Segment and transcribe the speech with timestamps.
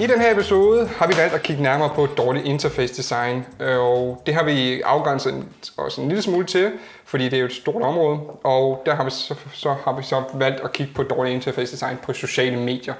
[0.00, 3.78] I den her episode har vi valgt at kigge nærmere på dårligt interface design, øh,
[3.78, 5.44] og det har vi afgrænset
[5.76, 6.72] også en lille smule til,
[7.04, 10.02] fordi det er jo et stort område, og der har vi så, så, har vi
[10.02, 12.94] så valgt at kigge på dårligt interface design på sociale medier.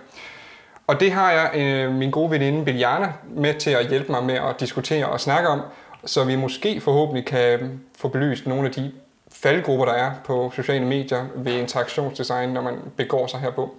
[0.86, 4.34] Og det har jeg øh, min gode veninde Biljana med til at hjælpe mig med
[4.34, 5.60] at diskutere og snakke om,
[6.04, 8.92] så vi måske forhåbentlig kan få belyst nogle af de
[9.32, 13.74] faldgrupper, der er på sociale medier ved interaktionsdesign, når man begår sig herpå.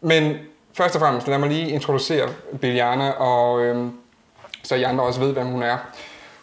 [0.00, 0.36] Men
[0.74, 2.28] først og fremmest, lad mig lige introducere
[2.60, 3.86] Biljana, og øh,
[4.62, 5.76] så I andre også ved, hvem hun er.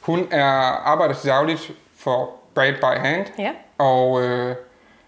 [0.02, 0.46] Hun er
[0.86, 3.52] arbejder til dagligt for Bright by Hand, Ja.
[3.78, 4.56] og øh,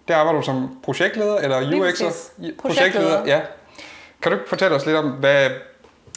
[0.07, 2.31] der arbejder du som projektleder, eller UX'er?
[2.41, 3.26] Ja, Projektleder.
[3.26, 3.39] ja.
[4.21, 5.49] Kan du fortælle os lidt om, hvad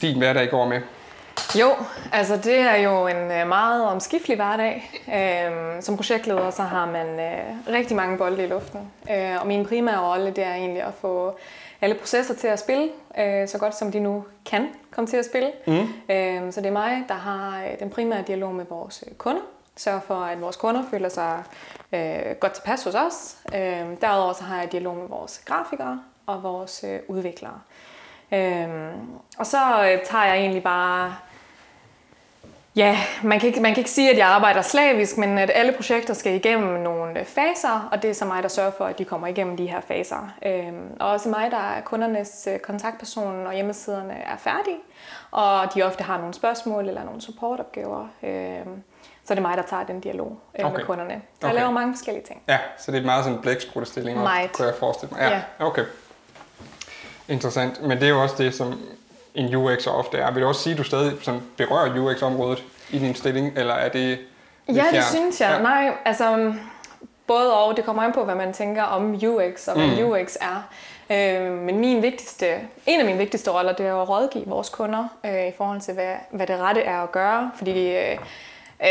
[0.03, 0.81] din hverdag går med?
[1.61, 1.71] Jo,
[2.13, 4.91] altså det er jo en øh, meget omskiftelig hverdag.
[5.15, 8.81] Øhm, som projektleder så har man øh, rigtig mange bolde i luften.
[9.11, 11.39] Øh, og min primære rolle det er egentlig at få
[11.81, 15.25] alle processer til at spille, øh, så godt som de nu kan komme til at
[15.25, 15.53] spille.
[15.67, 15.89] Mm.
[16.15, 19.43] Øh, så det er mig, der har øh, den primære dialog med vores øh, kunder.
[19.77, 21.43] Sørger for, at vores kunder føler sig
[21.93, 23.37] øh, godt tilpas hos os.
[23.55, 27.61] Øh, derudover så har jeg dialog med vores grafikere og vores øh, udviklere.
[28.33, 28.93] Øhm,
[29.39, 31.17] og så øh, tager jeg egentlig bare...
[32.77, 35.73] Ja, man kan, ikke, man kan ikke sige, at jeg arbejder slavisk, men at alle
[35.73, 38.99] projekter skal igennem nogle øh, faser, og det er så mig, der sørger for, at
[38.99, 40.33] de kommer igennem de her faser.
[40.47, 44.77] Øhm, og også mig, der er kundernes øh, kontaktperson, når hjemmesiderne er færdige,
[45.31, 48.09] og de ofte har nogle spørgsmål eller nogle supportopgaver.
[48.23, 48.83] Øhm,
[49.25, 50.77] så er det mig, der tager den dialog øh, Okay.
[50.77, 51.23] med kunderne.
[51.41, 51.47] Så Okay.
[51.47, 52.43] jeg laver mange forskellige ting.
[52.49, 53.39] Ja, så det er meget sådan
[54.09, 54.53] en Meget.
[54.53, 55.21] kunne jeg forestille mig.
[55.21, 55.43] Ja, Ja.
[55.67, 55.85] okay.
[57.29, 57.83] Interessant.
[57.83, 58.81] Men det er jo også det, som
[59.35, 60.31] en UX'er ofte er.
[60.31, 63.89] Vil du også sige, at du stadig sådan berører UX-området i din stilling, eller er
[63.89, 64.19] det
[64.67, 65.51] lidt Ja, det synes jeg.
[65.57, 65.63] Ja.
[65.63, 66.55] Nej, altså
[67.27, 67.77] både og.
[67.77, 70.11] Det kommer an på, hvad man tænker om UX og hvad mm.
[70.11, 70.69] UX er.
[71.11, 72.47] Øh, men min vigtigste,
[72.87, 75.95] en af mine vigtigste roller, det er at rådgive vores kunder øh, i forhold til,
[75.95, 77.51] hvad, hvad det rette er at gøre.
[77.57, 78.17] Fordi øh,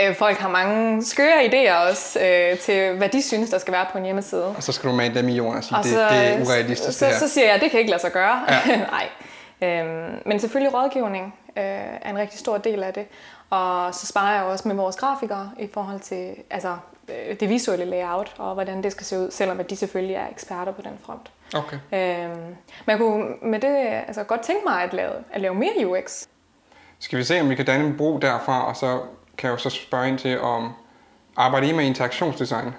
[0.08, 3.86] øh, folk har mange skøre idéer også øh, til, hvad de synes, der skal være
[3.92, 4.46] på en hjemmeside.
[4.46, 6.42] Og så skal du med dem i jorden og sige, Og det, så, det er
[6.46, 7.20] urealistisk så, det her.
[7.20, 8.42] så siger jeg, det kan ikke lade sig gøre.
[8.50, 8.78] Ja.
[8.92, 9.08] Nej.
[9.64, 11.64] Øhm, men selvfølgelig rådgivning øh,
[12.02, 13.06] er en rigtig stor del af det.
[13.50, 16.78] Og så sparer jeg også med vores grafikere i forhold til altså,
[17.10, 20.28] øh, det visuelle layout og hvordan det skal se ud, selvom at de selvfølgelig er
[20.32, 21.32] eksperter på den front.
[21.56, 21.76] Okay.
[21.76, 22.40] Øhm,
[22.86, 23.76] men jeg kunne med det
[24.08, 26.26] altså, godt tænke mig at lave, at lave mere UX.
[27.00, 29.00] Skal vi se, om vi kan danne en bro derfra, og så
[29.38, 30.74] kan jeg jo så spørge ind til, om
[31.36, 32.74] arbejder I med interaktionsdesign?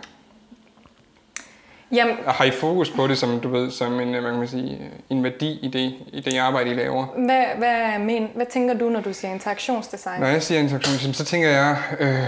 [1.92, 5.24] Jamen, Har I fokus på det som, du ved, som en, kan man sige, en
[5.24, 7.06] værdi i det, i det arbejde, I laver?
[7.06, 10.20] hvad, hvad, men, hvad tænker du, når du siger interaktionsdesign?
[10.20, 12.24] Når jeg siger interaktion, så tænker jeg øh,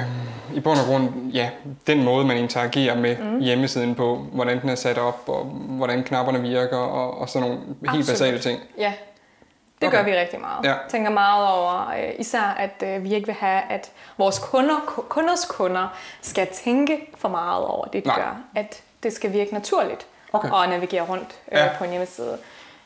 [0.56, 1.50] i bund og grund, ja,
[1.86, 3.38] den måde, man interagerer med mm.
[3.40, 7.62] hjemmesiden på, hvordan den er sat op, og hvordan knapperne virker, og, og sådan nogle
[7.66, 8.06] helt Absolut.
[8.06, 8.60] basale ting.
[8.78, 8.92] Ja,
[9.80, 9.96] det Okay.
[9.96, 10.64] gør vi rigtig meget.
[10.64, 10.74] Ja.
[10.88, 15.02] Tænker meget over, øh, især at øh, vi ikke vil have, at vores kunder, ku-
[15.08, 18.16] kunders kunder skal tænke for meget over det, de Nej.
[18.18, 18.36] gør.
[18.54, 20.48] At det skal virke naturligt Okay.
[20.62, 21.68] at navigere rundt øh, Ja.
[21.78, 22.38] på en hjemmeside.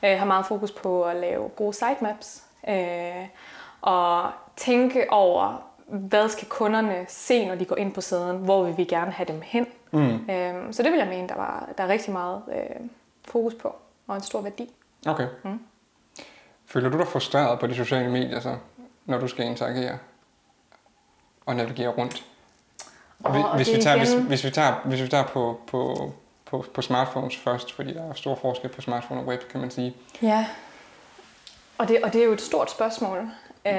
[0.02, 3.26] Jeg har meget fokus på at lave gode sitemaps, øh,
[3.80, 8.36] og tænke over, hvad skal kunderne se, når de går ind på siden?
[8.38, 9.66] Hvor vil vi gerne have dem hen?
[9.90, 10.30] Mm.
[10.30, 12.86] Øh, så det vil jeg mene, der, var, der er rigtig meget øh,
[13.28, 13.76] fokus på,
[14.06, 14.74] og en stor værdi.
[15.06, 15.26] Okay.
[15.44, 15.60] Mm.
[16.66, 18.56] Føler du dig frustreret på de sociale medier, så,
[19.06, 19.98] når du skal interagere
[21.46, 22.24] og navigere rundt?
[23.24, 25.60] Og Og hvis, det vi tager, hvis, igen- hvis vi tager, hvis vi tager på,
[25.66, 26.12] på,
[26.50, 29.70] på, på smartphones først, fordi der er stor forskel på smartphone og web, kan man
[29.70, 29.94] sige.
[30.22, 30.46] Ja,
[31.78, 33.18] og det, og det er jo et stort spørgsmål.
[33.18, 33.72] Øh,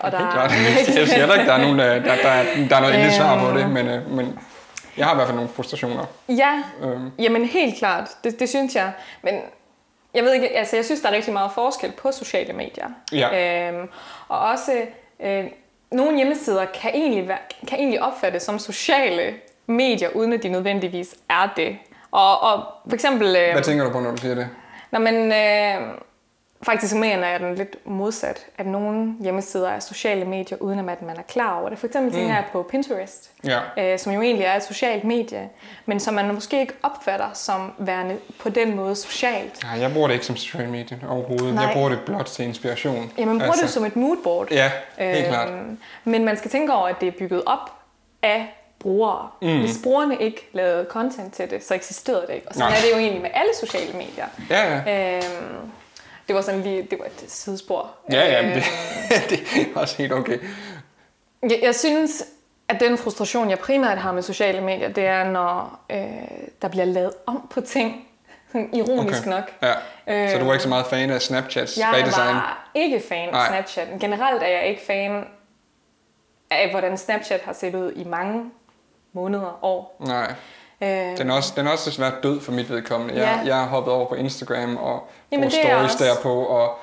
[0.00, 0.50] og der Helt klart.
[0.96, 3.40] Jeg siger ikke, der er, nogen, der, der, der, er, der er noget endeligt svar
[3.40, 3.56] på Øhm.
[3.56, 4.38] det, men, øh, men
[4.96, 6.04] jeg har i hvert fald nogle frustrationer.
[6.28, 8.08] Ja, Øhm, jamen helt klart.
[8.24, 8.92] Det, det synes jeg.
[9.22, 9.34] Men
[10.14, 12.86] jeg ved ikke, altså jeg synes, der er rigtig meget forskel på sociale medier.
[13.12, 13.68] Ja.
[13.72, 13.88] Øhm,
[14.28, 14.72] og også
[15.20, 15.44] øh,
[15.92, 17.38] nogle hjemmesider kan egentlig, være,
[17.68, 19.34] kan egentlig opfattes som sociale
[19.66, 21.78] medier, uden at de nødvendigvis er det.
[22.10, 23.36] Og, og for eksempel...
[23.36, 24.48] Øh, hvad tænker du på, når du siger det?
[24.90, 25.98] Nå, men øh,
[26.66, 31.16] faktisk mener jeg den lidt modsat, at nogle hjemmesider er sociale medier, uden at man
[31.16, 31.78] er klar over det.
[31.78, 33.58] For eksempel tænker jeg på Pinterest, Ja.
[33.78, 35.48] øh, som jo egentlig er et socialt medie,
[35.86, 39.62] men som man måske ikke opfatter som værende på den måde socialt.
[39.62, 41.54] Nej, jeg bruger det ikke som social medie overhovedet.
[41.54, 41.64] Nej.
[41.64, 43.12] Jeg bruger det blot til inspiration.
[43.18, 44.50] Ja, man bruger altså, det som et moodboard.
[44.50, 45.48] Ja, helt klart.
[46.04, 47.70] Men man skal tænke over, at det er bygget op
[48.22, 48.46] af
[48.78, 49.28] brugere.
[49.42, 49.60] Mm.
[49.60, 52.48] Hvis brugerne ikke lavede content til det, så eksisterede det ikke.
[52.48, 52.78] Og sådan Nej.
[52.78, 54.26] er det jo egentlig med alle sociale medier.
[54.50, 55.16] Ja, ja.
[55.16, 55.70] Øhm,
[56.28, 57.90] det var sådan lige, det var et sidespor.
[58.12, 58.64] Ja, ja, men det,
[59.30, 59.40] det
[59.74, 60.38] er også helt okay.
[61.42, 62.24] Jeg, jeg synes,
[62.68, 65.98] at den frustration, jeg primært har med sociale medier, det er, når øh,
[66.62, 68.08] der bliver lavet om på ting,
[68.52, 69.30] Sådan ironisk okay.
[69.30, 69.52] nok.
[69.62, 69.72] Ja.
[70.06, 72.26] Øh, så du er ikke så meget fan af Snapchats jeg redesign?
[72.26, 73.88] Jeg var ikke fan af Snapchat.
[74.00, 75.24] Generelt er jeg ikke fan
[76.50, 78.50] af, hvordan Snapchat har set ud i mange
[79.12, 79.96] måneder, år.
[80.00, 80.34] Nej.
[80.82, 83.14] Øh, den, er også, den er også svært død for mit vedkommende.
[83.14, 83.28] Ja.
[83.28, 86.78] Jeg, jeg har hoppet over på Instagram og brugt stories derpå, og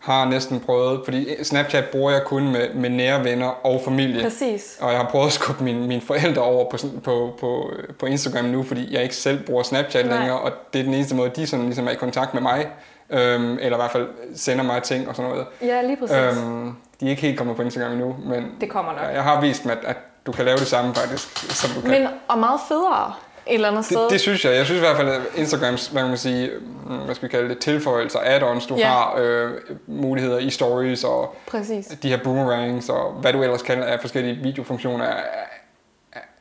[0.00, 4.22] har næsten prøvet, fordi Snapchat bruger jeg kun med, med nære venner og familie.
[4.22, 4.78] Præcis.
[4.80, 8.44] Og jeg har prøvet at skubbe mine, mine forældre over på, på, på, på Instagram
[8.44, 10.18] nu, fordi jeg ikke selv bruger Snapchat Nej.
[10.18, 12.68] længere, og det er den eneste måde, de sådan ligesom er i kontakt med mig,
[13.10, 15.46] øhm, eller i hvert fald sender mig ting og sådan noget.
[15.62, 16.16] Ja, lige præcis.
[16.16, 19.02] Øhm, de er ikke helt kommet på Instagram endnu, men det kommer nok.
[19.02, 19.96] Jeg, jeg har vist dem, at, at
[20.26, 21.90] du kan lave det samme faktisk, som du kan.
[21.90, 23.12] Men, og meget federe
[23.46, 24.02] et eller andet sted.
[24.02, 24.54] Det, det synes jeg.
[24.54, 26.50] Jeg synes i hvert fald, at Instagrams, hvad kan man sige,
[26.86, 28.88] mm, hvad skal vi kalde det, tilføjelser, add-ons, du ja.
[28.88, 29.50] har øh,
[29.86, 31.86] muligheder i stories og Præcis.
[31.86, 35.22] de her boomerangs og hvad du ellers kan af forskellige videofunktioner er,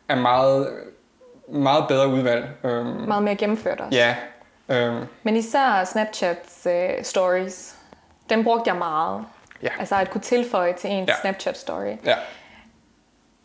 [0.09, 0.69] er meget,
[1.47, 2.45] meget bedre udvalg.
[2.63, 3.97] Øhm, meget mere gennemført også.
[3.97, 4.15] Ja.
[4.69, 7.75] Øhm, Men især Snapchats øh, stories,
[8.29, 9.25] den brugte jeg meget.
[9.63, 9.69] Ja.
[9.79, 11.13] Altså at kunne tilføje til en ja.
[11.21, 11.95] Snapchat story.
[12.05, 12.15] Ja.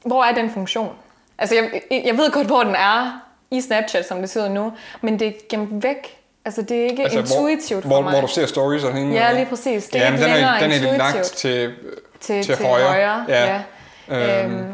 [0.05, 0.97] Hvor er den funktion?
[1.39, 3.24] Altså jeg, jeg ved godt, hvor den er,
[3.57, 6.19] i Snapchat, som det ser ud nu, men det er gemt væk.
[6.45, 8.13] Altså, det er ikke altså, intuitivt hvor, for mig.
[8.13, 9.15] Hvor du ser stories og hende.
[9.15, 9.85] Ja, lige præcis.
[9.85, 10.31] Det er ja, ikke den
[10.71, 11.75] er, den er lagt til,
[12.21, 12.87] til, til, til højre.
[12.87, 13.25] højre.
[13.29, 13.61] Ja.
[14.09, 14.45] ja.
[14.45, 14.55] Øhm.
[14.55, 14.73] Øhm,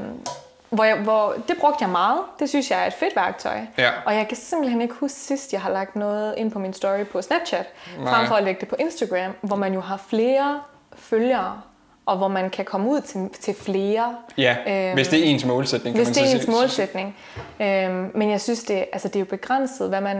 [0.70, 2.18] hvor, jeg, hvor det brugte jeg meget.
[2.38, 3.58] Det synes jeg er et fedt værktøj.
[3.78, 3.90] Ja.
[4.04, 7.04] Og jeg kan simpelthen ikke huske sidst, jeg har lagt noget ind på min story
[7.04, 7.66] på Snapchat,
[7.98, 8.14] Nej.
[8.14, 10.60] frem for at lægge det på Instagram, hvor man jo har flere
[10.96, 11.60] følgere
[12.10, 14.16] og hvor man kan komme ud til, til flere.
[14.38, 15.96] Ja, øhm, hvis det er ens målsætning.
[15.96, 17.16] Kan hvis man det er ens målsætning.
[17.60, 20.16] Øhm, men jeg synes, det, altså, det er jo begrænset, hvad man,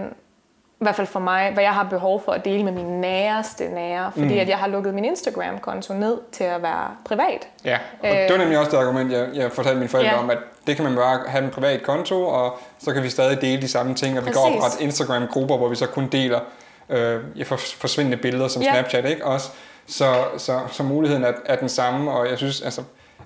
[0.81, 3.69] i hvert fald for mig, hvad jeg har behov for at dele med mine næreste
[3.69, 4.41] nære, fordi mm.
[4.41, 7.49] at jeg har lukket min Instagram-konto ned til at være privat.
[7.65, 10.19] Ja, og øh, det var nemlig også det argument, jeg, jeg fortalte mine forældre ja.
[10.19, 13.41] om, at det kan man bare have en privat konto, og så kan vi stadig
[13.41, 14.43] dele de samme ting, og vi Præcis.
[14.45, 16.41] kan oprette Instagram-grupper, hvor vi så kun deler
[16.89, 17.21] øh,
[17.57, 18.73] forsvindende billeder som ja.
[18.73, 19.27] Snapchat, ikke?
[19.27, 19.51] Også,
[19.91, 22.83] så, så, så muligheden er, er den samme, og jeg synes, altså,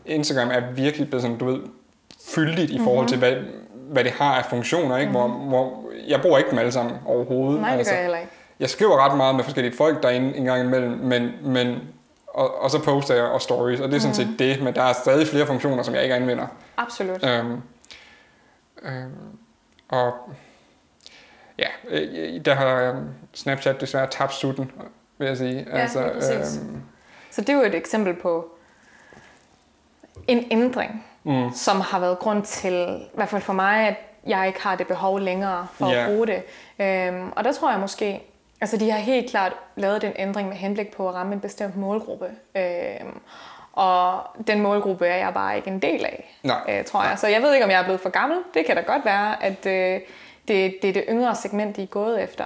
[0.06, 1.61] Instagram er virkelig blevet sådan, du ved,
[2.34, 3.34] fyldigt i forhold til, mm-hmm.
[3.34, 5.12] hvad, hvad det har af funktioner, ikke?
[5.12, 5.31] Mm-hmm.
[5.31, 7.61] Hvor, hvor, jeg bruger ikke dem alle sammen overhovedet.
[7.61, 8.32] Nej, det altså, gør jeg heller ikke.
[8.61, 11.78] Jeg skriver ret meget med forskellige folk derinde en gang imellem, men, men
[12.28, 14.37] og, og så poster jeg og stories, og det er sådan set mm.
[14.37, 16.46] det, men der er stadig flere funktioner, som jeg ikke anvender.
[16.76, 17.25] Absolut.
[17.26, 17.62] Øhm,
[18.82, 19.38] øhm,
[19.88, 20.12] og
[21.58, 23.02] ja, øh, der har
[23.34, 24.70] Snapchat desværre tabt sutten
[25.19, 25.66] vil jeg sige.
[25.70, 26.82] Ja, altså, øhm,
[27.31, 28.50] så det er jo et eksempel på
[30.28, 31.50] en ændring, mm.
[31.55, 33.96] som har været grund til, i hvert fald for mig, at
[34.26, 36.05] jeg ikke har det behov længere for yeah.
[36.05, 36.43] at bruge det.
[36.78, 38.22] Øhm, og der tror jeg måske,
[38.61, 41.76] altså de har helt klart lavet den ændring med henblik på at ramme en bestemt
[41.76, 42.26] målgruppe.
[42.56, 43.20] Øhm,
[43.72, 46.60] og den målgruppe er jeg bare ikke en del af, Nej.
[46.69, 47.19] Øh, tror jeg.
[47.19, 48.38] Så jeg ved ikke, om jeg er blevet for gammel.
[48.55, 50.00] Det kan da godt være, at øh,
[50.49, 52.44] det, det er det yngre segment, de er gået efter.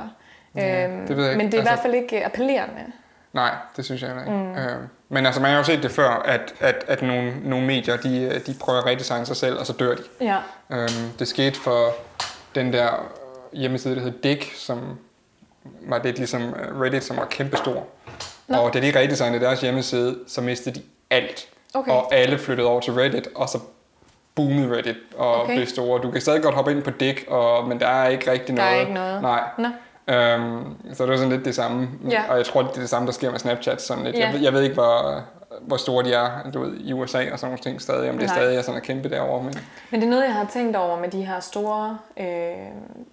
[0.54, 1.44] Ja, øhm, det ved jeg ikke.
[1.44, 2.84] Men det er altså, i hvert fald ikke appellerende.
[3.32, 4.30] Nej, det synes jeg ikke.
[4.30, 4.50] Mm.
[4.50, 7.96] Øhm, men altså, man har jo set det før, at, at, at nogle, nogle medier,
[7.96, 10.02] de, de prøver at redesigne sig selv, og så dør de.
[10.20, 10.36] Ja.
[10.70, 11.94] Øhm, det skete for
[12.54, 13.12] den der
[13.52, 14.98] hjemmeside, der hedder Dick, som
[15.64, 17.86] var lidt ligesom øh, Reddit, som var kæmpestor.
[18.48, 18.56] Nå.
[18.56, 21.48] Og da de redesignede deres hjemmeside, så mistede de alt.
[21.74, 21.90] Okay.
[21.90, 23.58] Og alle flyttede over til Reddit, og så
[24.34, 25.54] boomede Reddit og okay.
[25.54, 26.02] blev store.
[26.02, 28.70] Du kan stadig godt hoppe ind på Dick, og, men der er ikke rigtig noget.
[28.70, 29.22] Der er ikke noget.
[29.22, 29.42] Nej.
[29.58, 29.68] Nå.
[30.08, 31.88] Øhm, så det er sådan lidt det samme.
[32.10, 32.22] Ja.
[32.30, 33.82] Og jeg tror, det er det samme, der sker med Snapchat.
[33.82, 34.16] Sådan lidt.
[34.16, 34.30] Ja.
[34.30, 35.22] Jeg, jeg ved ikke, hvor,
[35.60, 38.10] hvor store de er du ved, i USA og sådan nogle ting stadig.
[38.10, 38.36] Om det Nej.
[38.36, 39.42] stadig er sådan at kæmpe derovre.
[39.42, 39.54] Men...
[39.90, 42.26] men det er noget, jeg har tænkt over med de her store, øh,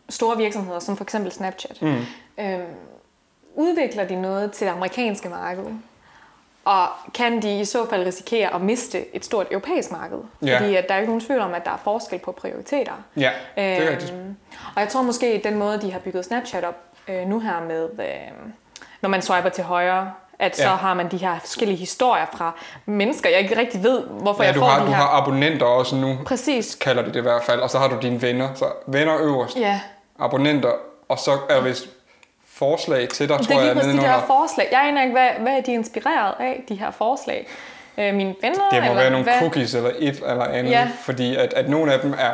[0.10, 1.82] store virksomheder, som for eksempel Snapchat.
[1.82, 1.96] Mm.
[2.40, 2.60] Øh,
[3.56, 5.66] udvikler de noget til det amerikanske marked?
[6.66, 10.18] Og kan de i så fald risikere at miste et stort europæisk marked?
[10.46, 10.60] Ja.
[10.60, 12.92] Fordi at der er ikke nogen tvivl om, at der er forskel på prioriteter.
[13.18, 14.14] Ja, det er rigtigt.
[14.14, 14.36] Øhm,
[14.76, 16.76] og jeg tror måske, at den måde, de har bygget Snapchat op
[17.08, 18.06] øh, nu her med, øh,
[19.02, 20.70] når man swiper til højre, at så ja.
[20.70, 22.52] har man de her forskellige historier fra
[22.86, 24.96] mennesker, jeg ikke rigtig ved, hvorfor ja, jeg du får har, de du her.
[24.96, 26.76] har abonnenter også nu, Præcis.
[26.76, 28.50] kalder de det i hvert fald, og så har du dine venner.
[28.56, 29.80] Så venner øverst, ja.
[30.20, 30.72] abonnenter,
[31.10, 31.90] og så er vist
[32.56, 33.76] forslag til dig, det tror jeg.
[33.76, 34.68] Det er de her forslag.
[34.72, 37.48] Jeg aner ikke, hvad, hvad er de inspireret af, de her forslag?
[37.98, 38.70] Øh, mine venner?
[38.72, 39.40] Det må eller være nogle hvad?
[39.40, 40.88] cookies eller et eller andet, Ja.
[41.00, 42.32] fordi at, at nogle af dem er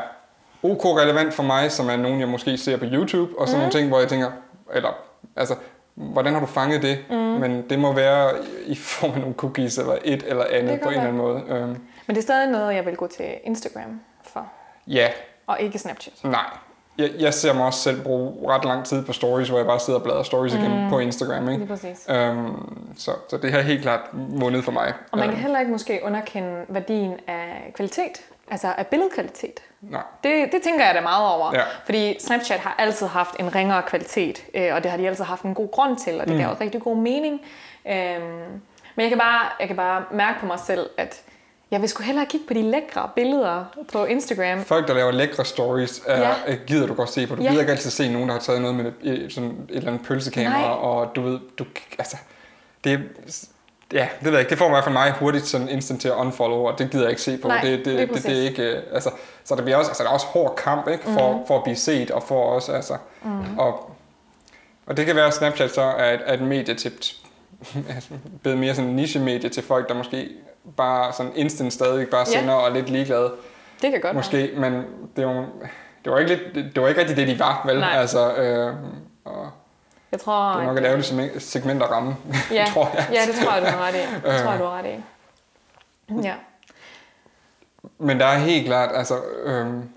[0.64, 3.60] ok relevant for mig, som er nogen, jeg måske ser på YouTube, og sådan mm.
[3.60, 4.32] nogle ting, hvor jeg tænker,
[4.74, 4.90] eller,
[5.36, 5.56] altså,
[5.96, 7.00] hvordan har du fanget det?
[7.10, 7.16] Mm.
[7.16, 8.32] Men det må være
[8.66, 11.42] i form af nogle cookies eller et eller andet på en eller anden måde.
[11.50, 11.68] Øhm,
[12.08, 14.02] Men det er stadig noget, jeg vil gå til Instagram
[14.34, 14.46] for,
[14.88, 15.08] ja,
[15.48, 16.14] og ikke Snapchat.
[16.24, 16.46] nej.
[16.98, 19.80] Jeg, jeg ser mig også selv bruge ret lang tid på stories, hvor jeg bare
[19.80, 21.50] sidder og bladrer stories igen på Instagram.
[21.50, 21.58] Ikke?
[21.60, 22.06] Lige præcis.
[22.10, 24.94] Øhm, så, så det har helt klart vundet for mig.
[25.12, 28.22] Og man kan Øhm, heller ikke måske underkende værdien af kvalitet
[28.52, 29.60] altså af billedkvalitet.
[29.82, 30.02] Nej.
[30.24, 31.52] Det, det tænker jeg da meget over.
[31.54, 31.62] Ja.
[31.86, 35.44] Fordi Snapchat har altid haft en ringere kvalitet, øh, og det har de altid haft
[35.44, 36.40] en god grund til, og det mm.
[36.40, 37.42] gav også rigtig god mening.
[37.88, 38.62] Øhm,
[38.96, 41.22] men jeg kan, bare, jeg kan bare mærke på mig selv, at
[41.72, 44.64] jeg vil sgu hellere kigge på de lækre billeder på Instagram.
[44.66, 46.34] Folk, der laver lækre stories, er, Ja.
[46.48, 46.56] ja.
[46.68, 47.36] gider du godt se på.
[47.36, 47.50] Du Ja.
[47.50, 50.08] gider ikke altid se nogen, der har taget noget med et, sådan et eller andet
[50.08, 50.70] pølsekamera, Nej.
[50.70, 51.66] og du ved, du,
[52.00, 52.18] altså,
[52.84, 53.00] det,
[53.94, 56.14] ja, det ved jeg ikke, det får mig fald mig hurtigt sådan instant til at
[56.16, 57.48] unfollow, og det gider jeg ikke se på.
[57.48, 59.12] Nej, det, det, det, det, er ikke, øh, altså,
[59.44, 61.48] så der bliver også, altså, der er også hård kamp, ikke, for, mm.
[61.48, 63.58] for at blive set, og for også, altså, mm.
[63.60, 63.92] og,
[64.86, 66.92] og det kan være, at Snapchat så er et, er et medie til,
[67.96, 68.10] altså,
[68.44, 70.30] blevet mere sådan en niche-medie til folk, der måske
[70.78, 72.40] bare sådan instant stadig bare Ja.
[72.40, 73.32] sender og er lidt ligeglade.
[73.82, 74.14] Det kan godt være.
[74.14, 74.74] Måske, men
[75.16, 75.46] det var,
[76.06, 77.80] det var, ikke, lidt, det var ikke rigtig det, de var, vel?
[77.80, 77.90] Nej.
[77.94, 78.74] Altså, øh,
[79.26, 79.50] og
[80.12, 82.16] Jeg tror, det var nok et ærgerligt segment- segment at ramme,
[82.52, 83.08] ja, tror jeg.
[83.14, 83.98] ja, det tror jeg, du har ret i.
[83.98, 84.40] Det Øh.
[84.44, 85.04] tror jeg, du har ret i.
[86.28, 86.34] Ja.
[87.98, 89.90] Men der er helt klart, altså, øhm,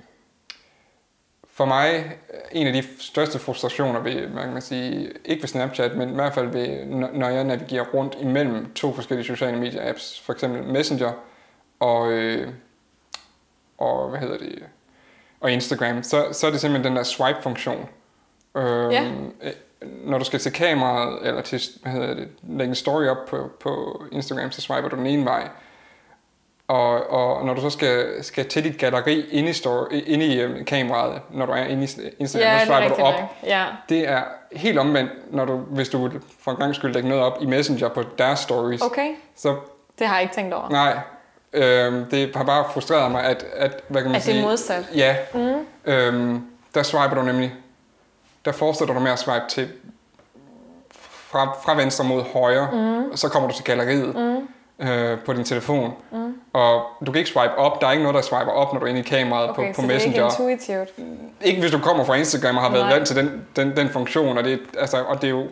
[1.55, 2.19] for mig,
[2.53, 6.35] en af de største frustrationer ved, man kan sige, ikke ved Snapchat, men i hvert
[6.35, 11.13] fald ved, når jeg navigerer rundt imellem to forskellige sociale medier-apps, for eksempel Messenger
[11.81, 12.49] og, øh,
[13.79, 14.63] og hvad hedder det,
[15.41, 17.89] og Instagram, så, så er det simpelthen den der swipe-funktion.
[18.57, 19.05] Øhm, Ja.
[19.43, 19.53] øh,
[20.05, 23.51] Når du skal til kameraet, eller til, hvad hedder det, lægge en story op på,
[23.61, 25.49] på Instagram, så swiper du den ene vej.
[26.69, 30.41] Og, og når du så skal, skal til dit galleri inde i, story, inde i
[30.41, 33.15] øhm, kameraet, når du er inde i Instagram, Ja, så er swiper du op.
[33.15, 33.23] nok.
[33.47, 33.65] Ja.
[33.89, 37.39] Det er helt omvendt, når du, hvis du for en gang skyld lægge noget op
[37.41, 38.83] i Messenger på deres stories.
[38.83, 39.57] Okay, Så
[39.99, 40.69] det har jeg ikke tænkt over.
[40.71, 40.99] nej,
[41.53, 44.45] øhm, det har bare frustreret mig, at, at hvad kan man At det er sige?
[44.45, 44.89] modsat.
[44.95, 45.67] Ja, mm.
[45.85, 47.55] øhm, der swiper du nemlig,
[48.45, 49.69] der fortsætter du med at swipe til
[51.09, 53.11] fra, fra venstre mod højre, mm.
[53.11, 54.15] og så kommer du til galleriet
[54.81, 54.89] mm.
[54.89, 55.93] øh, på din telefon.
[56.13, 56.34] Mm.
[56.55, 58.87] Og du kan ikke swipe op, der er ikke noget, der swiper op, når du
[58.87, 60.51] er inde i kameraet Okay, på, på så det er ikke Messenger.
[60.57, 60.91] intuitivt.
[61.43, 62.93] Ikke hvis du kommer fra Instagram og har været Nej.
[62.95, 65.47] vant til den, den, den funktion, og det, altså, og det er jo...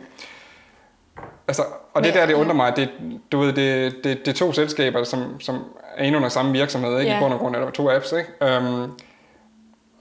[1.49, 1.63] Altså,
[1.95, 2.89] og det Men- der, det undrer mig, det,
[3.33, 5.65] du ved, det, det, det er to selskaber, som, som
[5.97, 7.11] er inde under samme virksomhed, ikke?
[7.11, 7.19] Ja.
[7.19, 8.57] i bund og grund, eller to apps, ikke?
[8.59, 8.99] Um,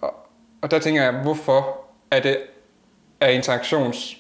[0.01, 0.13] og,
[0.62, 1.77] og der tænker jeg, hvorfor
[2.12, 2.38] er det
[3.22, 4.17] er interaktions...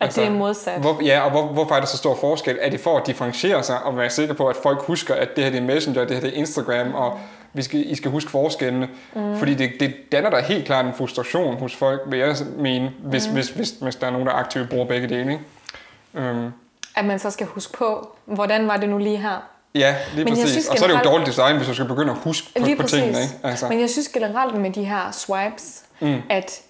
[0.00, 0.80] At det er modsat.
[0.80, 2.58] Hvor, ja, og hvor, hvorfor er der så stor forskel?
[2.60, 5.44] Er det for at differentiere sig og være sikker på, at folk husker, at det
[5.44, 7.18] her det er Messenger, det her det er Instagram, og
[7.52, 8.88] vi skal, I skal huske forskellene?
[9.14, 9.38] Mm.
[9.38, 13.28] Fordi det, det danner der helt klart en frustration hos folk, vil jeg mene, hvis,
[13.28, 13.34] mm.
[13.34, 15.32] hvis, hvis, hvis der er nogen, der aktivt bruger begge dele.
[15.32, 16.30] Ikke?
[16.30, 16.52] Um,
[16.96, 19.42] At man så skal huske på, hvordan var det nu lige her?
[19.74, 20.50] ja, lige Men præcis.
[20.50, 22.64] synes og så er det jo dårligt design, hvis du skal begynde at huske på,
[22.66, 22.98] Lige på præcis.
[22.98, 23.22] tingene.
[23.22, 23.34] Ikke?
[23.42, 26.22] Altså, Men jeg synes generelt med de her swipes, Mm.
[26.30, 26.60] at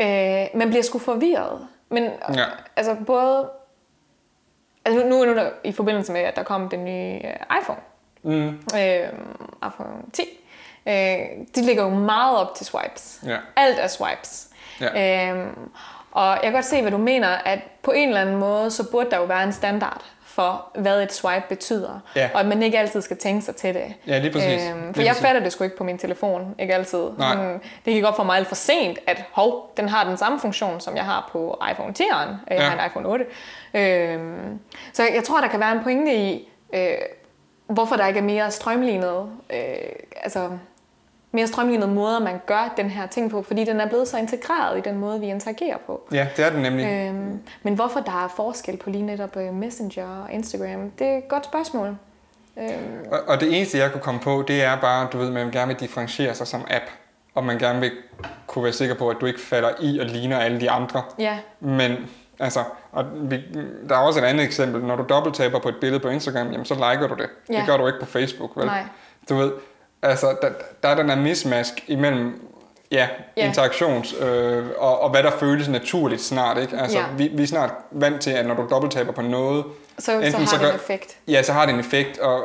[0.00, 0.06] øh,
[0.58, 1.58] man bliver sgu forvirret.
[1.92, 2.02] Men
[2.34, 2.44] Ja.
[2.76, 3.50] altså både...
[4.84, 7.80] Altså nu, nu er der i forbindelse med, at der kom den nye øh, iPhone,
[8.22, 9.08] mm, øh,
[9.68, 10.22] iPhone 10,
[10.86, 10.92] øh,
[11.54, 13.20] de ligger jo meget op til swipes.
[13.26, 13.36] ja.
[13.56, 14.48] Alt er swipes.
[14.80, 15.30] Ja.
[15.30, 15.70] Øhm,
[16.12, 18.90] og jeg kan godt se, hvad du mener, at på en eller anden måde, så
[18.90, 22.00] burde der jo være en standard for, hvad et swipe betyder.
[22.16, 22.30] Ja.
[22.34, 23.94] Og at man ikke altid skal tænke sig til det.
[24.06, 24.62] Ja, lige præcis.
[24.70, 25.22] Øhm, for Lige jeg præcis.
[25.26, 27.04] fatter det sgu ikke på min telefon, ikke altid.
[27.18, 27.36] Nej.
[27.36, 27.52] Men
[27.84, 30.80] det gik op for mig alt for sent, at hov, den har den samme funktion,
[30.80, 32.28] som jeg har på iPhone 10'eren.
[32.50, 32.60] Jeg Ja.
[32.62, 33.24] har en iPhone 8.
[33.74, 34.58] Øhm,
[34.92, 36.90] så jeg tror, der kan være en pointe i, øh,
[37.66, 39.58] hvorfor der ikke er mere strømlignet, øh,
[40.22, 40.48] altså
[41.32, 44.78] mere strømlignede måder, man gør den her ting på, fordi den er blevet så integreret
[44.78, 46.08] i den måde, vi interagerer på.
[46.12, 46.86] ja, det er den nemlig.
[46.86, 51.16] Øhm, men hvorfor der er forskel på lige netop øh, Messenger og Instagram, det er
[51.18, 51.96] et godt spørgsmål.
[52.58, 52.70] Øhm,
[53.10, 55.68] Og, og det eneste, jeg kunne komme på, det er bare, du ved, man gerne
[55.68, 56.84] vil differentiere sig som app.
[57.34, 57.90] Og man gerne vil
[58.46, 61.02] kunne være sikker på, at du ikke falder i og ligner alle de andre.
[61.18, 61.96] ja, Men
[62.40, 62.60] altså,
[62.92, 63.40] og vi,
[63.88, 64.82] der er også et andet eksempel.
[64.84, 67.28] Når du dobbelttaber på et billede på Instagram, jamen så liker du det.
[67.50, 67.58] Ja.
[67.58, 68.66] Det gør du ikke på Facebook, vel?
[68.66, 68.84] nej.
[69.28, 69.52] Du ved,
[70.02, 70.48] altså, der,
[70.82, 72.48] der er den her mismatch imellem
[72.92, 73.46] ja, Ja.
[73.46, 76.76] interaktions øh, og, og hvad der føles naturligt snart, ikke?
[76.76, 77.04] Altså, Ja.
[77.16, 79.64] vi, vi er snart vant til, at når du dobbelttaber på noget,
[79.98, 81.16] Så, så Enten har så det en gør- effekt.
[81.28, 82.40] Ja, så har det en effekt, og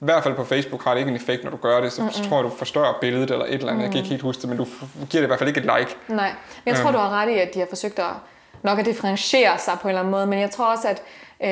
[0.00, 1.92] i hvert fald på Facebook har det ikke en effekt, når du gør det.
[1.92, 3.82] Så mm tror jeg, du forstørrer billedet eller et eller andet.
[3.82, 5.70] Jeg kan ikke helt huske det, men du giver det i hvert fald ikke et
[5.78, 5.96] like.
[6.08, 6.28] Nej,
[6.64, 6.92] men jeg tror, Øhm.
[6.94, 8.04] du har ret i, at de har forsøgt at
[8.62, 11.02] nok at differentiere sig på en eller anden måde, men jeg tror også, at
[11.42, 11.48] øh,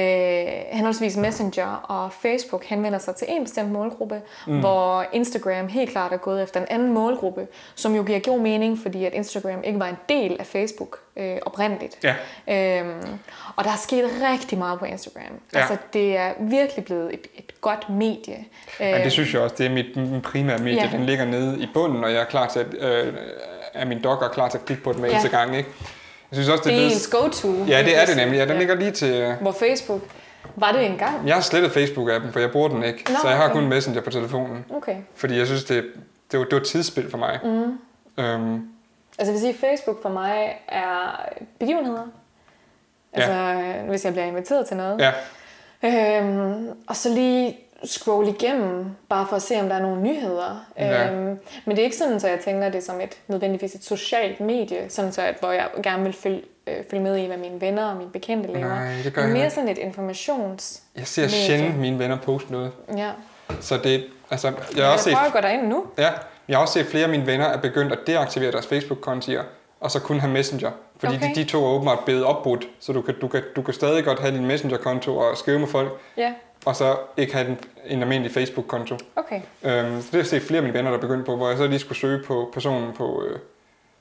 [0.72, 4.60] henholdsvis Messenger og Facebook henvender sig til en bestemt målgruppe, mm.
[4.60, 8.78] hvor Instagram helt klart er gået efter en anden målgruppe, som jo giver god mening,
[8.82, 11.98] fordi at Instagram ikke var en del af Facebook øh, oprindeligt.
[12.04, 12.14] Ja.
[12.80, 13.18] Øhm,
[13.56, 15.22] og der er sket rigtig meget på Instagram.
[15.54, 15.58] Ja.
[15.58, 18.44] Altså, det er virkelig blevet et, et godt medie.
[18.80, 20.82] Ja, det synes jeg også, det er mit, primære medie.
[20.82, 20.88] Ja.
[20.92, 22.74] Den ligger nede i bunden, og jeg er klar til at,
[23.06, 23.14] øh,
[23.74, 25.14] er min dog er klar til at klikke på den hver Ja.
[25.14, 25.56] eneste gang.
[25.56, 25.68] Ikke?
[26.30, 27.48] Jeg synes også, det, det er ens go-to.
[27.68, 28.36] Ja, det er det nemlig.
[28.38, 29.14] Ja, den ligger lige til...
[29.14, 30.00] øh, Hvor Facebook,
[30.56, 31.26] Var det engang?
[31.26, 33.04] Jeg har slettet Facebook-appen, for jeg bruger den ikke.
[33.12, 33.54] Nå, så jeg har okay.
[33.54, 34.64] kun Messenger på telefonen.
[34.76, 34.96] Okay.
[35.14, 35.84] Fordi jeg synes, det,
[36.32, 37.38] det, var, det var et tidsspil for mig.
[37.44, 37.78] Mm.
[38.24, 38.68] Øhm,
[39.18, 41.26] Altså jeg vil sige, Facebook for mig er
[41.58, 42.02] begivenheder.
[43.12, 43.72] Altså ja.
[43.82, 45.00] hvis jeg bliver inviteret til noget.
[45.00, 45.12] ja,
[45.84, 50.66] Øhm, og så lige scroll igennem, bare for at se, om der er nogle nyheder.
[50.78, 51.10] Ja.
[51.12, 54.40] Øhm, men det er ikke sådan, så jeg tænker det som et nødvendigvis et socialt
[54.40, 57.60] medie, sådan så at, hvor jeg gerne vil følge, øh, følge med i, hvad mine
[57.60, 58.68] venner og mine bekendte laver.
[58.68, 59.54] Nej, det gør Men jeg mere ikke.
[59.54, 60.82] sådan et informations...
[60.96, 62.72] jeg ser sjældent mine venner poste noget.
[62.96, 63.10] Ja.
[63.60, 65.84] Så det, altså, jeg har Jeg, også set, jeg prøver at gå derind nu.
[65.98, 66.08] ja,
[66.48, 69.42] jeg har også set at flere af mine venner er begyndt at deaktivere deres Facebook-kontier,
[69.80, 70.70] og så kun have Messenger.
[71.00, 71.28] Fordi Okay.
[71.34, 74.04] de, de to er åbenbart blevet opbrudt, så du kan, du, kan, du kan stadig
[74.04, 76.32] godt have din Messenger-konto og skrive med folk, Ja,
[76.66, 78.96] og så ikke have en, en almindelig Facebook-konto.
[79.16, 79.40] okay.
[79.62, 81.48] Øhm, så det har jeg set flere af mine venner, der er begyndt på, hvor
[81.48, 83.38] jeg så lige skulle søge på personen på, øh,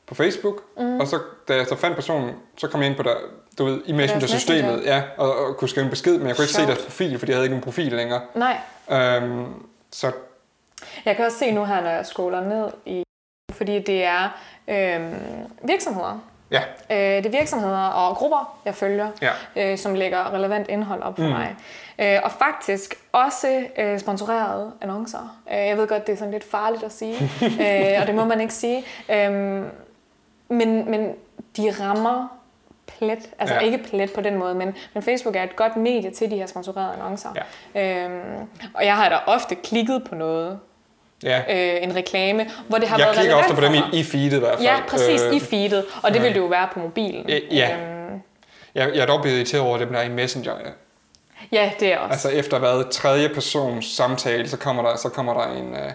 [0.08, 1.00] på Facebook, mm.
[1.00, 3.16] og så da jeg så fandt personen, så kom jeg ind på der,
[3.58, 4.96] du ved, i Messenger-systemet, Messenger.
[4.96, 7.32] ja, og, og kunne skrive en besked, men jeg kunne ikke se deres profil, fordi
[7.32, 8.22] jeg havde ikke en profil længere.
[8.36, 8.58] Nej,
[8.92, 9.46] Øhm,
[9.92, 10.12] så
[11.06, 13.04] jeg kan også se nu her, når jeg scroller ned i...
[13.54, 14.30] Fordi det er
[14.68, 15.14] øhm,
[15.64, 16.20] virksomheder.
[16.90, 19.32] Ja, Øh, det er virksomheder og grupper, jeg følger, ja,
[19.72, 21.30] øh, som lægger relevant indhold op for mm.
[21.30, 21.56] mig.
[22.00, 25.38] Øh, og faktisk også øh, sponsorerede annoncer.
[25.52, 27.16] Øh, jeg ved godt, det er sådan lidt farligt at sige,
[27.96, 28.84] øh, og det må man ikke sige.
[29.10, 29.32] Øh,
[30.50, 31.14] men, men
[31.58, 32.28] de rammer
[32.88, 33.60] plet, altså Ja.
[33.62, 36.46] ikke plet på den måde, men, men Facebook er et godt medie til de her
[36.46, 37.30] sponsorerede annoncer.
[37.76, 38.06] Ja.
[38.06, 40.60] Øhm, og jeg har da ofte klikket på noget,
[41.26, 41.40] ja.
[41.50, 44.04] øh, en reklame, hvor det har Jeg været klikker relevant ofte på dem i, i
[44.04, 44.64] feedet i hvert fald.
[44.64, 47.26] Ja, præcis, Øh, i feedet, og det vil det jo være på mobilen.
[47.30, 47.78] Øh, ja.
[47.78, 48.22] Øhm,
[48.76, 50.54] jeg, jeg er dog blevet irriteret over dem, der er i Messenger.
[50.66, 51.62] Ja.
[51.62, 52.12] ja, det er også.
[52.12, 55.92] Altså efter hvad tredje persons samtale, så kommer der, så kommer der en, øh,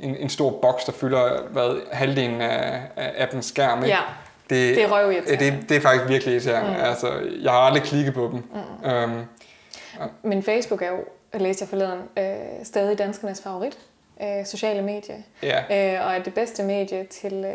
[0.00, 3.84] en, en stor boks, der fylder hvad, halvdelen af, af appens skærm.
[3.84, 3.96] Ikke?
[3.96, 4.02] Ja,
[4.50, 5.44] det, det er røvirriterende.
[5.44, 6.70] det, det er faktisk virkelig irriterende.
[6.70, 6.84] Mm.
[6.84, 7.08] Altså,
[7.42, 8.42] jeg har aldrig klikket på dem.
[8.84, 8.90] Mm.
[8.90, 9.24] Øhm,
[10.22, 11.04] Men Facebook er jo,
[11.38, 13.78] læste jeg forleden, øh, stadig danskernes favorit
[14.22, 15.24] øh, sociale medie.
[15.42, 15.58] ja.
[15.96, 17.52] Øh, og er det bedste medie til øh,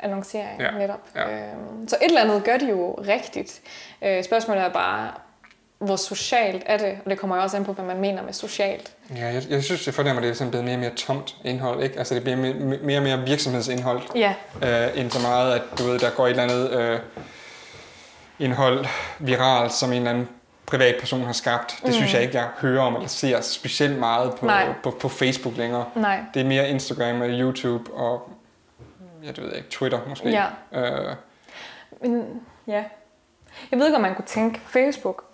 [0.00, 1.00] annoncering Ja, netop.
[1.16, 1.30] ja.
[1.30, 1.42] Øh,
[1.88, 3.60] så et eller andet gør de jo rigtigt.
[4.02, 5.10] Øh, spørgsmålet er bare,
[5.78, 6.98] hvor socialt er det?
[7.04, 8.92] Og det kommer jo også an på, hvad man mener med socialt.
[9.16, 11.36] ja jeg, jeg synes, det fornemmer, at det er sådan blevet mere og mere tomt
[11.44, 11.82] indhold.
[11.82, 11.98] Ikke?
[11.98, 14.02] Altså det bliver mere, mere og mere virksomhedsindhold.
[14.14, 16.98] Ja, øh, end så meget, at du ved, der går et eller andet øh,
[18.38, 18.86] indhold
[19.18, 20.28] viralt, som en eller anden
[20.66, 21.74] privatperson har skabt.
[21.80, 21.92] Det mm.
[21.92, 24.72] synes jeg ikke, jeg hører om eller ser specielt meget på, Nej.
[24.82, 25.84] på, på Facebook længere.
[25.94, 26.20] nej.
[26.34, 28.30] Det er mere Instagram og YouTube og
[29.24, 30.28] jeg ved ikke, Twitter måske.
[30.30, 30.44] Ja.
[30.72, 31.14] Øh,
[32.00, 32.84] Men, ja.
[33.70, 35.24] Jeg ved ikke, om man kunne tænke Facebook,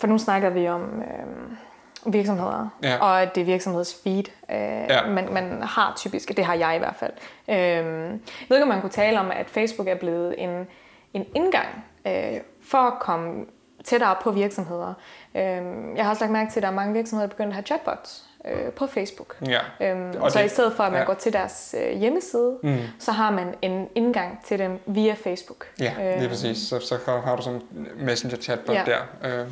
[0.00, 2.96] for nu snakker vi om øh, virksomheder, Ja.
[3.00, 4.56] og at det er virksomhedsfeed, øh,
[4.88, 5.06] Ja.
[5.06, 7.12] man, man har typisk, det har jeg i hvert fald.
[7.48, 10.66] Øh, jeg ved ikke, om man kunne tale om, at Facebook er blevet en,
[11.14, 11.66] en indgang
[12.06, 13.44] øh, for at komme
[13.88, 14.94] tættere på virksomheder.
[15.34, 15.42] Øh,
[15.96, 17.64] jeg har også lagt mærke til, at der er mange virksomheder, der begynder at have
[17.66, 19.36] chatbots øh, på Facebook.
[19.46, 19.90] ja.
[19.90, 21.00] Øhm, Og så det- i stedet for, at man ja.
[21.02, 21.06] ja.
[21.06, 22.76] går til deres øh, hjemmeside, Mm.
[22.98, 25.66] så har man en indgang til dem via Facebook.
[25.80, 26.58] Ja, lige Øhm, præcis.
[26.58, 28.82] Så, så har- har du sådan en messenger-chatbot Ja.
[28.86, 29.40] der.
[29.40, 29.46] Øh.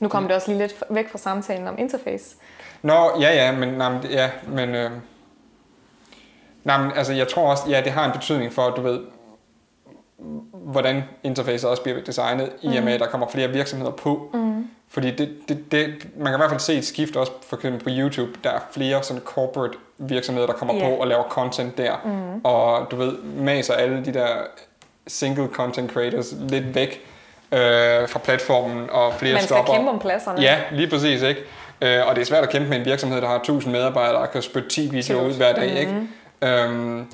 [0.00, 2.36] Nu kommer det også lige lidt væk fra samtalen om interface.
[2.82, 4.90] Nå, ja, ja, men, nej, men, ja, men, øh,
[6.64, 9.00] nej, men altså, jeg tror også, ja, det har en betydning for, du ved,
[10.52, 14.30] hvordan interfacet også bliver designet, i og med, at der kommer flere virksomheder på.
[14.34, 14.68] Mm.
[14.88, 17.82] Fordi det, det, det, man kan i hvert fald se et skift også, for eksempel
[17.84, 20.88] på YouTube, der er flere sådan corporate virksomheder, der kommer Ja.
[20.88, 21.92] på og laver content der.
[22.04, 22.40] Mm.
[22.44, 24.26] Og du ved, maser alle de der
[25.06, 27.00] single content creators lidt væk
[27.52, 27.58] øh,
[28.08, 29.72] fra platformen, og flere Man skal stopper.
[29.74, 30.40] kæmpe om pladserne.
[30.42, 31.40] Ja, lige præcis, ikke?
[31.82, 34.30] Øh, og det er svært at kæmpe med en virksomhed, der har 1000 medarbejdere, og
[34.30, 35.94] kan spytte 10 videoer ud hver dag, ikke?
[36.42, 37.06] Øhm,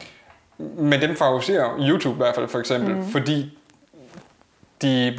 [0.59, 3.09] men den favoriserer YouTube i hvert fald, for eksempel, mm.
[3.11, 3.59] fordi
[4.83, 5.19] de,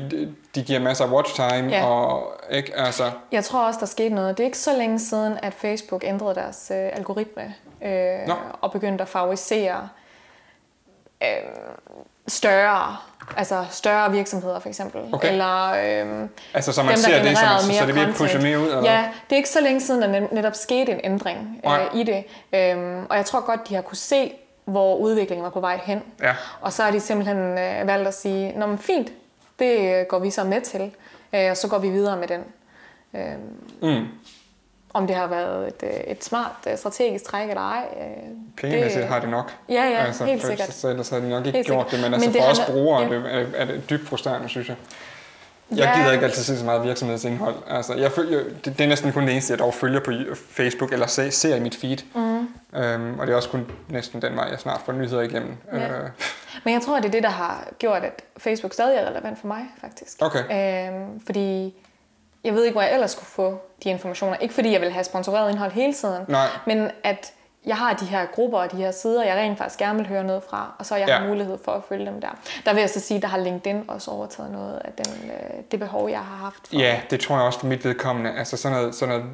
[0.55, 1.85] de giver masser af watch time, Ja.
[1.85, 4.37] og ikke, altså, Jeg tror også, der skete noget.
[4.37, 7.53] Det er ikke så længe siden, at Facebook ændrede deres øh, algoritme
[7.85, 8.33] øh, Nå.
[8.61, 9.89] og begyndte at favorisere
[11.23, 11.27] øh,
[12.27, 12.97] større,
[13.37, 15.01] altså større virksomheder for eksempel.
[15.13, 15.31] Okay.
[15.31, 18.27] Eller øh, altså, så man dem, der ser det, genererede man, så, mere det pusher
[18.39, 18.43] content.
[18.43, 18.91] mere ud, eller?
[18.91, 22.23] Ja, det er ikke så længe siden, net- netop skete en ændring øh, i det.
[22.53, 24.33] Øhm, og jeg tror godt, de har kunne se,
[24.65, 26.01] hvor udviklingen var på vej hen.
[26.21, 26.33] Ja.
[26.61, 29.11] Og så har de simpelthen øh, valgt at sige, Nå, men fint,
[29.59, 30.91] det øh, går vi så med til,
[31.33, 32.41] øh, og så går vi videre med den.
[33.15, 33.39] Øhm,
[33.81, 34.07] Mm.
[34.93, 37.85] om det har været et, øh, et smart øh, strategisk træk eller ej.
[37.99, 38.05] Øh,
[38.57, 39.53] Pengemæssigt har det nok.
[39.69, 40.73] Ja, ja, helt for, sikkert.
[40.73, 41.91] Så, ellers havde de nok ikke Helt gjort sikkert.
[41.91, 43.05] det, men altså Men det for os brugere ja.
[43.05, 44.75] er, det, er, er det dybt frustrerende, synes jeg.
[45.71, 45.99] Jeg Ja.
[45.99, 47.55] gider ikke altid se så meget virksomhedsindhold.
[47.69, 50.11] Altså, jeg følger, det, det er næsten kun det eneste, jeg dog følger på
[50.49, 51.97] Facebook, eller ser, ser i mit feed.
[52.15, 52.32] Mm.
[52.75, 55.57] Øhm, og det er også kun næsten den vej, jeg snart får nyheder igennem.
[55.73, 55.77] Ja.
[55.87, 56.09] Øh,
[56.63, 59.47] Men jeg tror, det er det, der har gjort, at Facebook stadig er relevant for
[59.47, 60.17] mig, faktisk.
[60.21, 60.89] Okay.
[60.91, 61.75] Øhm, fordi
[62.43, 64.35] jeg ved ikke, hvor jeg ellers skulle få de informationer.
[64.37, 66.47] Ikke fordi jeg vil have sponsoreret indhold hele tiden, Nej.
[66.67, 67.33] men at
[67.65, 70.23] jeg har de her grupper og de her sider, jeg rent faktisk gerne vil høre
[70.23, 71.17] noget fra, og så jeg Ja.
[71.17, 72.27] har mulighed for at følge dem der.
[72.65, 75.79] Der vil jeg så sige, der har LinkedIn også overtaget noget af den, øh, det
[75.79, 76.67] behov, jeg har haft.
[76.67, 76.75] For.
[76.75, 78.31] Ja, det tror jeg også for mit vedkommende.
[78.37, 79.31] Altså sådan noget, sådan noget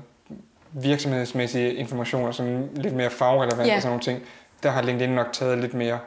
[0.71, 3.75] virksomhedsmæssige informationer, som lidt mere fagrelevant Ja.
[3.75, 4.21] og sådan nogle ting,
[4.63, 5.99] der har LinkedIn nok taget lidt mere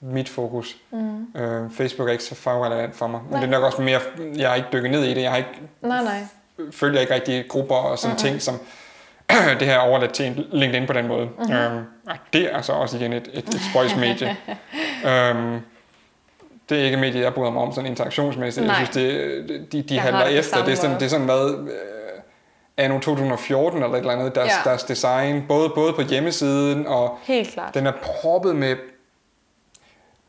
[0.00, 0.76] mit fokus.
[0.90, 1.40] Mm.
[1.40, 3.20] Øh, Facebook er ikke så fagrelevant for mig.
[3.22, 3.40] Men Nej.
[3.40, 4.00] det er nok også mere,
[4.36, 5.22] jeg har ikke dykket ned i det.
[5.22, 5.50] Jeg har ikke,
[5.82, 6.20] Nej, nej.
[6.72, 8.28] følger ikke rigtig grupper og sådan mm-hmm.
[8.28, 8.54] ting, som
[9.60, 11.26] det her er overladt til LinkedIn på den måde.
[11.26, 11.54] Mm-hmm.
[11.54, 11.84] Øhm,
[12.32, 14.28] det er altså også igen et, et, et spøjs medie.
[15.10, 15.60] øhm,
[16.68, 18.66] det er ikke et medie, jeg bryder mig om sådan interaktionsmæssigt.
[18.66, 18.76] Nej.
[18.76, 20.56] Jeg synes, det, de, de har handler det på efter.
[20.56, 21.68] samme Det er sådan, det er sådan hvad,
[22.80, 24.70] anno 2014 eller et eller andet, deres, Ja.
[24.70, 27.74] deres design, både, både på hjemmesiden og Helt klart.
[27.74, 28.76] den er proppet med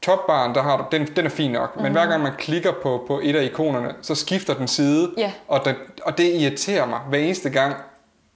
[0.01, 1.81] topbaren, der har du, den, den er fin nok, mm.
[1.83, 5.31] men hver gang man klikker på, på et af ikonerne, så skifter den side, Ja.
[5.47, 7.75] og, den, og det irriterer mig hver eneste gang,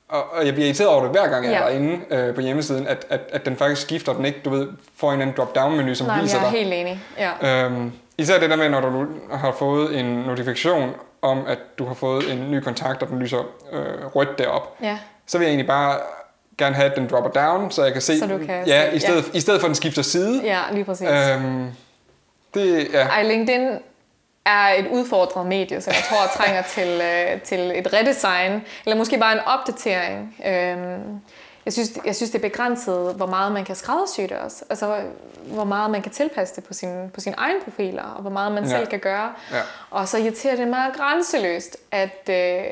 [0.10, 1.60] og, og jeg bliver irriteret over det hver gang, jeg Ja.
[1.60, 4.68] er derinde øh, på hjemmesiden, at, at, at den faktisk skifter, den ikke, du ved,
[4.98, 6.60] får en eller anden drop-down-menu, som Nej, viser jeg er dig.
[6.60, 7.00] helt enig.
[7.18, 7.66] Ja.
[7.66, 10.90] Øhm, især det der med, når du har fået en notifikation
[11.26, 13.40] om, at du har fået en ny kontakt, og den lyser
[13.72, 14.98] øh, rødt derop, ja.
[15.26, 15.98] så vil jeg egentlig bare
[16.58, 18.96] gerne have, at den dropper down, så jeg kan se, Så du kan ja, se-
[18.96, 20.42] i stedet, i stedet for, at den skifter side.
[20.44, 21.08] Ja, lige præcis.
[21.10, 21.68] Øhm,
[22.54, 23.08] det, ja.
[23.08, 23.70] Ej, LinkedIn
[24.46, 28.98] er et udfordret medie, så jeg tror, jeg trænger til, øh, til et redesign, eller
[28.98, 30.36] måske bare en opdatering.
[30.48, 31.22] Øhm,
[31.66, 34.66] jeg, synes, jeg synes, det er begrænset, hvor meget man kan skræddersy det også.
[34.70, 35.02] Altså,
[35.46, 38.52] hvor meget man kan tilpasse det på sin, på sine egne profiler, og hvor meget
[38.52, 38.70] man Ja.
[38.70, 39.34] selv kan gøre.
[39.52, 39.62] Ja.
[39.90, 42.64] Og så irriterer det mig grænseløst, at, øh,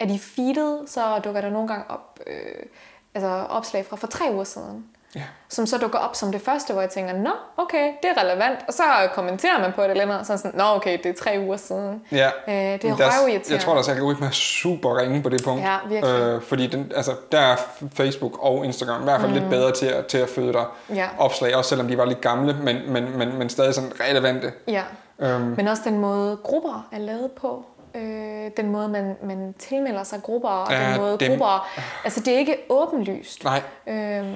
[0.00, 2.66] at i feedet, så dukker der nogle gange op øh,
[3.14, 5.20] altså opslag fra for tre uger siden Ja.
[5.48, 8.58] som så dukker op som det første, hvor jeg tænker, nå, okay, det er relevant.
[8.68, 8.82] Og så
[9.14, 11.56] kommenterer man på det eller andet, så er sådan, nå, okay, det er tre uger
[11.56, 12.02] siden.
[12.12, 12.26] Ja.
[12.48, 13.52] Øh, det er røvirriterende.
[13.52, 15.62] Jeg tror, deres algoritme er super ringe på det punkt.
[15.62, 16.14] Ja, virkelig.
[16.14, 17.56] Øh, fordi den, altså, der er
[17.94, 19.38] Facebook og Instagram i hvert fald mm.
[19.38, 21.08] lidt bedre til at, til at føde dig Ja.
[21.18, 24.52] opslag, også selvom de var lidt gamle, men, men, men, men stadig sådan relevante.
[24.68, 24.82] Ja.
[25.18, 27.64] Øhm, Men også den måde, grupper er lavet på.
[27.94, 31.68] Øh, den måde, man, man tilmelder sig grupper, og Ja, den måde dem- grupper...
[32.04, 33.44] Altså, det er ikke åbenlyst.
[33.44, 34.34] nej, Øhm,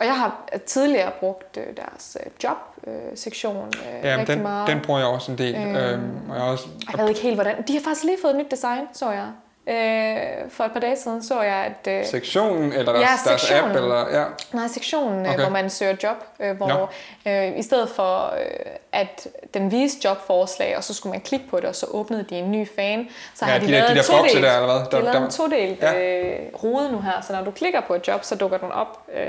[0.00, 4.68] og jeg har tidligere brugt øh, deres øh, job-sektion øh, ja, rigtig den, meget.
[4.68, 5.54] den bruger jeg også en del.
[5.54, 7.62] Øhm, Øhm, og jeg også, Jeg ved ikke helt, hvordan...
[7.68, 9.28] De har faktisk lige fået et nyt design, så jeg.
[9.66, 11.92] Øh, for et par dage siden så jeg, at...
[11.92, 14.24] Øh, sektionen, eller deres, Ja, deres app, eller, ja.
[14.52, 15.30] Nej, sektionen, Okay.
[15.34, 15.42] okay.
[15.42, 16.90] hvor man søger job, øh, hvor
[17.26, 18.46] øh, i stedet for øh,
[18.92, 22.34] at den viste jobforslag, og så skulle man klikke på det, og så åbnede de
[22.38, 24.56] en ny fan, så Ja, har de de, der- lavet de der bokse todelt, der,
[24.60, 24.74] eller hvad?
[24.74, 26.20] de har Der- lavet der- en todelt Ja.
[26.20, 28.98] øh, rode nu her, så når du klikker på et job, så dukker den op
[29.14, 29.22] øh,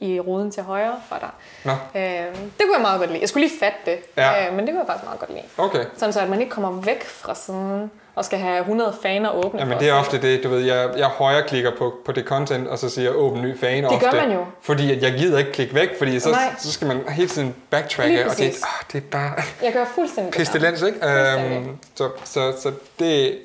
[0.00, 1.28] i ruden til højre for dig.
[1.64, 2.00] Nå, Øh,
[2.34, 3.20] det kunne jeg meget godt lide.
[3.20, 4.46] Jeg skulle lige fatte det, Ja.
[4.48, 5.42] øh, men det kunne jeg faktisk meget godt lide.
[5.58, 5.84] okay.
[5.96, 9.60] Sådan så, at man ikke kommer væk fra siden og skal have 100 faner åbne
[9.60, 12.78] Jamen det er ofte det, du ved, jeg, jeg højreklikker på, på det content, og
[12.78, 14.06] så siger jeg åbn ny fan Det ofte.
[14.10, 14.44] gør man jo.
[14.62, 16.54] Fordi at jeg gider ikke klikke væk, fordi så, Nej.
[16.58, 19.32] så skal man hele tiden backtracke, og det, ah, det er bare
[19.62, 20.98] Jeg gør fuldstændig det pestilens, ikke?
[21.00, 21.56] Fuldstændig.
[21.58, 23.38] Øhm, så, så, så det,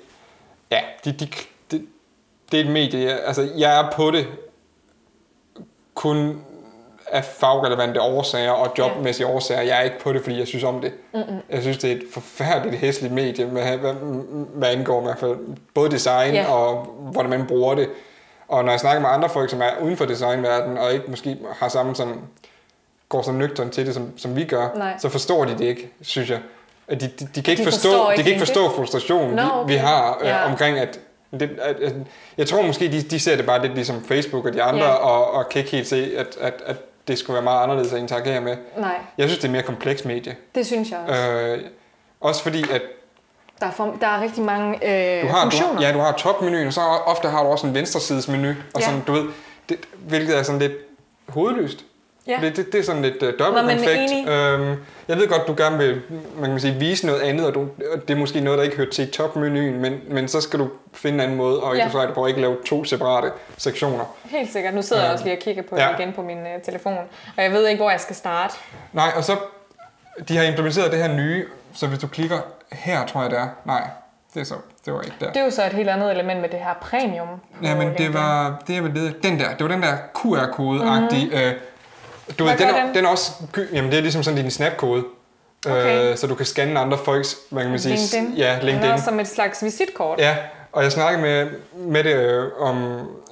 [0.72, 1.28] ja, de, de,
[1.72, 1.86] det,
[2.52, 4.28] det er et medie, jeg, altså jeg er på det
[5.94, 6.42] kun
[7.12, 9.62] af fagrelevante årsager og jobmæssige årsager.
[9.62, 10.94] Jeg er ikke på det, fordi jeg synes om det.
[11.14, 11.38] Mm-hmm.
[11.50, 13.94] Jeg synes, det er et forfærdeligt hæsligt medie, med, hvad,
[14.54, 15.36] hvad angår i hvert fald
[15.74, 16.52] både design Ja.
[16.54, 17.90] og hvordan man bruger det.
[18.48, 21.38] Og når jeg snakker med andre folk, som er uden for designverdenen, og ikke måske
[21.60, 22.16] har samme sådan,
[23.10, 24.94] går så nøgtern til det, som, som vi gør, Nej.
[25.00, 26.40] så forstår de det ikke, synes jeg.
[26.88, 29.36] At de, de, de kan ikke De forstå, forstår de ikke kan ikke forstå frustrationen,
[29.36, 29.72] vi, okay.
[29.74, 30.46] vi har øh, Ja.
[30.52, 31.00] omkring, at,
[31.40, 31.60] det,
[32.38, 34.92] jeg tror måske, de, de ser det bare lidt ligesom Facebook og de andre, Ja.
[34.94, 36.76] og, og kan ikke helt se, at, at, at
[37.08, 38.58] det skulle være meget anderledes at interagere med.
[38.78, 40.36] Nej, Jeg synes, det er mere kompleks medie.
[40.56, 41.22] det synes jeg også.
[41.32, 41.60] Øh,
[42.22, 42.82] også fordi, at
[43.60, 45.74] Der er, for, der er rigtig mange øh, du har, du funktioner.
[45.74, 48.86] har, ja, du har topmenuen, og så ofte har du også en venstresidesmenu, og Ja.
[48.86, 49.24] sådan, du ved,
[49.70, 50.74] det, hvilket er sådan lidt
[51.30, 51.86] hovedløst.
[52.28, 52.38] Ja.
[52.42, 54.12] Det, det, det er sådan lidt uh, men dobbeltkonfekt.
[54.30, 54.76] Øhm,
[55.08, 56.02] jeg ved godt, du gerne vil
[56.38, 58.78] man kan sige, vise noget andet, og du, og det er måske noget, der ikke
[58.78, 61.80] hører til i topmenuen, men, men så skal du finde en anden måde og Ja.
[61.82, 64.04] illustrere det på, og ikke lave to separate sektioner.
[64.24, 64.74] Helt sikkert.
[64.74, 65.14] Nu sidder jeg Ja.
[65.14, 65.88] også lige og kigger på Ja.
[65.88, 66.94] det igen på min øh, telefon,
[67.38, 68.54] og jeg ved ikke, hvor jeg skal starte.
[68.94, 69.38] Nej, og så,
[70.28, 72.38] de har implementeret det her nye, så hvis du klikker
[72.72, 73.48] her, tror jeg det er.
[73.66, 73.82] Nej,
[74.34, 74.56] det, er så,
[74.86, 75.28] det var ikke der.
[75.28, 77.28] Det er jo så et helt andet element med det her premium.
[77.64, 81.26] Ja, men det var, det vel det, den der, det var den der QR-kode-agtige.
[81.26, 81.40] Mm-hmm.
[81.42, 81.54] Øh,
[82.40, 82.96] du ved, den, er, den?
[82.96, 83.32] den er også,
[83.74, 85.04] jamen det er ligesom sådan din snapkode.
[85.68, 86.12] Okay.
[86.12, 88.38] Øh, så du kan scanne andre folks, hvad kan man sige, LinkedIn.
[88.38, 88.92] ja, Den LinkedIn.
[88.92, 90.20] er som et slags visitkort.
[90.20, 90.36] Ja,
[90.72, 92.84] og jeg snakkede med, med det øh, om,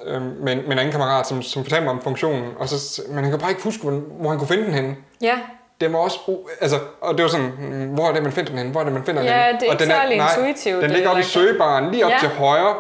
[0.08, 3.02] øh, med, en- med en anden kammerat, som, som fortalte mig om funktionen, og så,
[3.10, 4.96] men han kan bare ikke huske, hvor, hvor han kunne finde den henne.
[5.22, 5.34] ja.
[5.82, 6.20] den var også,
[6.62, 8.72] altså, og det var sådan, mm, hvor er det, man finder den henne?
[8.72, 10.76] Hvor er det, man finder den Ja, det er og ikke den særlig nej, intuitivt,
[10.82, 12.18] Den det ligger oppe i er søgebaren, lige op Ja.
[12.20, 12.76] til højre,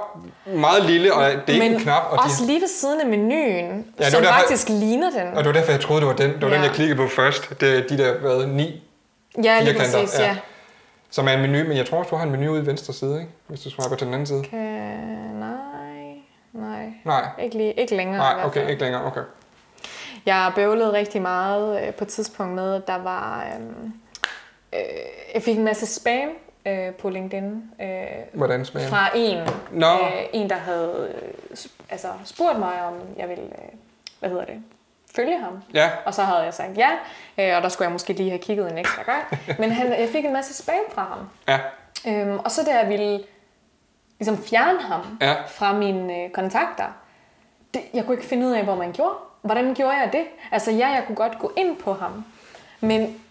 [0.55, 2.03] meget lille, og det er Men en knap.
[2.11, 5.27] Og, de, også lige ved siden af menuen, Ja, som derfor- faktisk ligner den.
[5.27, 6.31] og det var derfor, jeg troede, det var den.
[6.33, 6.55] Det var ja.
[6.55, 7.49] den, jeg klikkede på først.
[7.61, 8.83] Det er de der, hvad, ni,
[9.43, 10.25] Ja, lige præcis, ja.
[10.25, 10.37] ja.
[11.09, 12.93] som er en menu, men jeg tror også, du har en menu ude i venstre
[12.93, 13.31] side, ikke?
[13.47, 14.43] Hvis du swiper til den anden side.
[14.43, 14.59] Kan...
[15.39, 15.49] Nej,
[16.53, 16.85] nej.
[17.05, 19.21] Nej, Ikke, lige, ikke længere nej, okay, ikke længere, okay.
[20.25, 23.45] Jeg bøvlede rigtig meget øh, på et tidspunkt med, at der var...
[23.45, 23.65] Øh,
[24.73, 24.79] øh,
[25.33, 26.29] jeg fik en masse spam
[26.69, 27.87] øh, på LinkedIn øh,
[28.33, 29.87] Hvordan smager fra en, Nå.
[29.93, 31.13] øh, en, der havde
[31.51, 31.57] øh,
[31.89, 33.69] altså, spurgt mig, om jeg ville, øh,
[34.19, 34.63] hvad hedder det,
[35.15, 35.53] følge ham.
[35.73, 36.89] Ja, Og så havde jeg sagt ja,
[37.37, 39.23] øh, og der skulle jeg måske lige have kigget en ekstra gang.
[39.61, 41.29] Men han, jeg fik en masse spam fra ham.
[41.47, 41.59] ja,
[42.07, 43.23] Øhm, og så da jeg ville
[44.19, 45.35] ligesom fjerne ham Ja.
[45.47, 46.85] fra mine øh, kontakter,
[47.73, 49.13] det, jeg kunne ikke finde ud af, hvor man gjorde.
[49.41, 50.23] Hvordan gjorde jeg det?
[50.51, 52.25] Altså ja, jeg kunne godt gå ind på ham,
[52.79, 53.21] men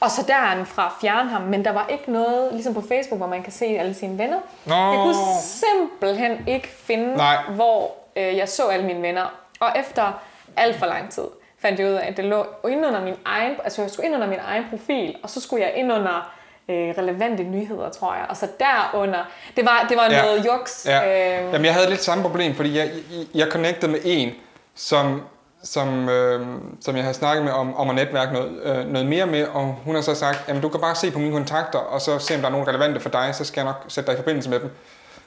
[0.00, 0.22] og så
[0.66, 3.64] fra fjerne ham, men der var ikke noget, ligesom på Facebook, hvor man kan se
[3.66, 4.38] alle sine venner.
[4.64, 4.74] Nå.
[4.74, 7.36] Jeg kunne simpelthen ikke finde, Nej.
[7.54, 9.34] hvor øh, jeg så alle mine venner.
[9.60, 10.12] Og efter
[10.56, 11.24] alt for lang tid
[11.62, 14.14] fandt jeg ud af, at det lå ind under min egen, altså jeg skulle ind
[14.14, 16.32] under min egen profil, og så skulle jeg ind under
[16.68, 18.26] øh, relevante nyheder, tror jeg.
[18.28, 19.24] Og så derunder,
[19.56, 20.22] det var, det var Ja.
[20.22, 20.86] noget juks.
[20.88, 21.38] Ja.
[21.38, 24.32] Øh, Jamen, jeg havde lidt samme problem, fordi jeg, jeg, jeg connectede med en,
[24.74, 25.22] som,
[25.64, 26.46] som, øh,
[26.80, 29.76] som jeg havde snakket med om, om at netværke noget, øh, noget mere med, og
[29.84, 32.34] hun har så sagt, jamen du kan bare se på mine kontakter, og så se
[32.34, 34.50] om der er nogen relevante for dig, så skal jeg nok sætte dig i forbindelse
[34.50, 34.70] med dem.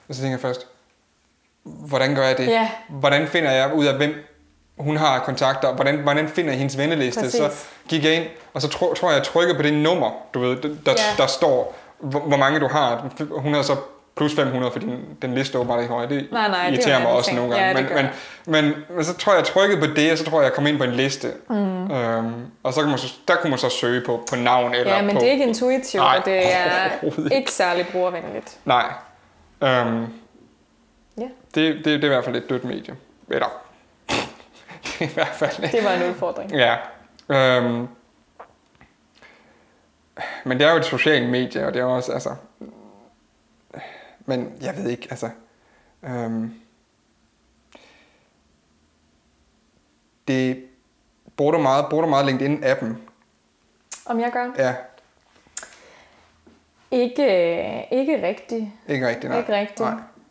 [0.10, 0.68] Og så tænker jeg først,
[1.64, 2.48] hvordan gør jeg det?
[2.48, 2.70] Ja.
[2.90, 4.14] Hvordan finder jeg ud af, hvem
[4.78, 5.74] hun har kontakter?
[5.74, 7.22] Hvordan, hvordan finder jeg hendes venneliste?
[7.22, 7.40] Præcis.
[7.40, 7.50] Så
[7.90, 10.56] gik jeg ind, og så tro, tror jeg, jeg trykkede på det nummer, du ved,
[10.62, 10.96] der, der, Ja.
[11.18, 13.10] der står, hvor, hvor mange du har.
[13.32, 13.76] Hun har så
[14.16, 16.10] plus 500, fordi den, den liste åbenbart ikke højere.
[16.10, 17.68] Det Nej, nej, det er irriterer en mig også nogle gange.
[17.68, 18.02] Ja, det men, gør
[18.46, 20.54] men, men, men, så tror jeg, jeg trykkede på det, og så tror jeg, jeg
[20.54, 21.28] kom ind på en liste.
[21.50, 21.92] Mm.
[21.92, 24.96] Øhm, og så kan man så, der kunne man så søge på, på navn eller
[24.96, 25.20] ja, men på...
[25.20, 28.58] det er ikke intuitivt, Nej, og det er ikke særlig brugervenligt.
[28.66, 28.86] Nej.
[29.64, 30.08] Øhm,
[31.18, 32.96] Ja, det, det, det er i hvert fald et dødt medie.
[33.30, 33.48] Eller,
[34.10, 35.72] det er i hvert fald...
[35.72, 36.52] det var en udfordring.
[36.52, 36.76] Ja.
[37.30, 37.88] Øhm,
[40.44, 42.36] men det er jo et socialt medie, og det er også, altså...
[44.32, 45.30] Men jeg ved ikke, altså...
[46.04, 46.54] Øhm,
[50.28, 50.64] det...
[51.38, 52.88] Bruger du meget, bruger du meget LinkedIn-appen?
[54.06, 54.52] Om jeg gør?
[54.58, 54.76] Ja,
[56.92, 58.66] Ikke, ikke rigtigt.
[58.88, 59.40] ikke rigtigt, nej.
[59.40, 59.90] Ikke rigtigt.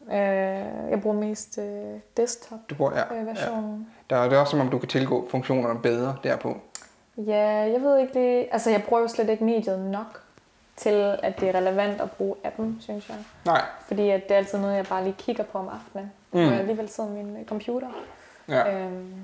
[0.08, 0.20] Nej.
[0.20, 3.22] Øh, jeg bruger mest øh, desktop Du bruger, ja, øh, ja.
[3.22, 3.86] versionen.
[4.10, 6.56] Der er det også som om, du kan tilgå funktionerne bedre derpå.
[7.16, 8.48] Ja, jeg ved ikke det.
[8.52, 10.22] Altså, jeg bruger jo slet ikke mediet nok
[10.80, 13.16] til, at det er relevant at bruge appen, synes jeg.
[13.44, 13.62] Nej.
[13.86, 16.38] Fordi at det er altid noget, jeg bare lige kigger på om aftenen, mm.
[16.38, 16.44] Mm.
[16.44, 17.88] når jeg alligevel sidder med min øh, computer.
[18.48, 18.84] Ja.
[18.84, 19.14] Øhm,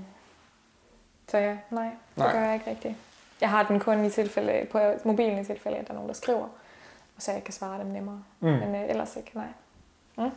[1.29, 2.33] så ja, nej, det Nej.
[2.33, 2.95] gør jeg ikke rigtigt.
[3.41, 6.15] Jeg har den kun i tilfælde, på mobilen i tilfælde, at der er nogen, der
[6.15, 6.49] skriver,
[7.17, 8.23] og så jeg kan svare dem nemmere.
[8.41, 8.49] Mm.
[8.49, 10.31] Men øh, ellers ikke, nej.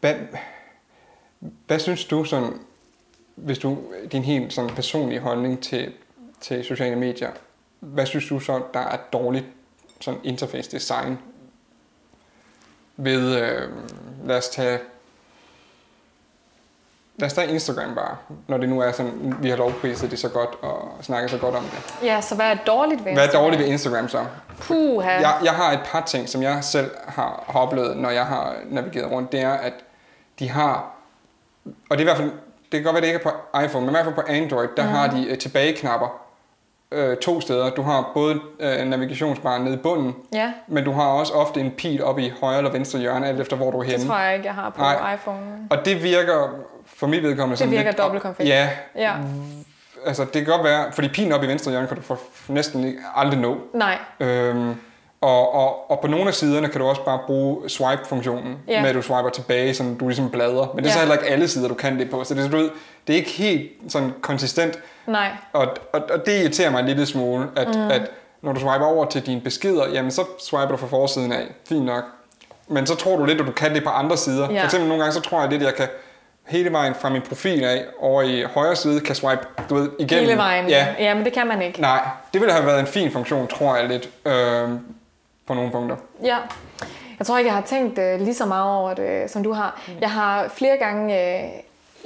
[0.00, 0.14] Hvad,
[1.66, 2.52] hvad synes du sådan,
[3.34, 3.78] hvis du,
[4.12, 5.92] din helt sådan personlige holdning til,
[6.40, 7.30] til sociale medier,
[7.80, 9.46] hvad synes du så, der er dårligt
[10.00, 11.18] sådan interface design
[12.96, 13.68] ved, øh,
[14.24, 14.78] lad os tage,
[17.16, 20.28] lad os tage Instagram bare, når det nu er sådan, vi har lovpriset det så
[20.28, 21.94] godt og snakket så godt om det.
[22.02, 24.24] Ja, så hvad er dårligt ved Hvad er dårligt ved Instagram så?
[24.60, 25.10] Puha.
[25.10, 28.56] Jeg, jeg har et par ting, som jeg selv har, har oplevet, når jeg har
[28.64, 29.32] navigeret rundt.
[29.32, 29.72] Det er, at
[30.38, 30.90] de har,
[31.64, 32.30] og det er i hvert fald,
[32.72, 34.68] det kan godt være, det ikke er på iPhone, men i hvert fald på Android,
[34.76, 34.88] der mm.
[34.88, 36.25] har de øh, tilbageknapper
[36.92, 37.70] øh, to steder.
[37.70, 41.70] Du har både øh, navigationsbaren nede i bunden, Ja, men du har også ofte en
[41.70, 44.06] pil oppe i højre eller venstre hjørne, alt efter hvor du er det henne.
[44.06, 45.14] tror jeg ikke, jeg har på Nej.
[45.14, 45.38] iPhone.
[45.70, 46.48] Og det virker
[46.86, 47.98] for mit vedkommende Det sådan virker lidt...
[47.98, 48.48] dobbelt konfekt.
[48.48, 49.12] Ja, Ja,
[50.06, 52.18] altså det kan godt være, fordi pilen oppe i venstre hjørne kan du for,
[52.48, 53.56] næsten aldrig nå.
[53.74, 53.98] nej.
[54.20, 54.74] Øhm,
[55.20, 58.80] og, og, og på nogle af siderne kan du også bare bruge swipe-funktionen, Ja.
[58.80, 60.66] med at du swiper tilbage, så du ligesom bladrer.
[60.74, 61.04] Men det er så Ja.
[61.04, 62.24] heller ikke alle sider, du kan det på.
[62.24, 62.70] Så det er, så du ved,
[63.06, 64.78] det er ikke helt sådan konsistent.
[65.06, 65.30] Nej.
[65.52, 67.90] Og, og, og det irriterer mig en lille smule, at, mm.
[67.90, 68.10] at
[68.42, 71.46] når du swiper over til dine beskeder, jamen så swiper du fra forsiden af.
[71.68, 72.04] Fint nok.
[72.68, 74.52] Men så tror du lidt, at du kan det på andre sider.
[74.52, 74.60] Ja.
[74.60, 75.88] For eksempel nogle gange, så tror jeg lidt, at jeg kan
[76.46, 80.24] hele vejen fra min profil af over i højre side, kan swipe du ved, igennem.
[80.24, 80.68] Hele vejen.
[80.68, 81.80] Ja, ja, men det kan man ikke.
[81.80, 84.68] Nej, det ville have været en fin funktion, tror jeg lidt, øh,
[85.46, 85.96] på nogle punkter.
[86.24, 86.36] Ja.
[87.18, 89.80] Jeg tror ikke, jeg har tænkt øh, lige så meget over det, som du har.
[90.00, 91.50] Jeg har flere gange øh,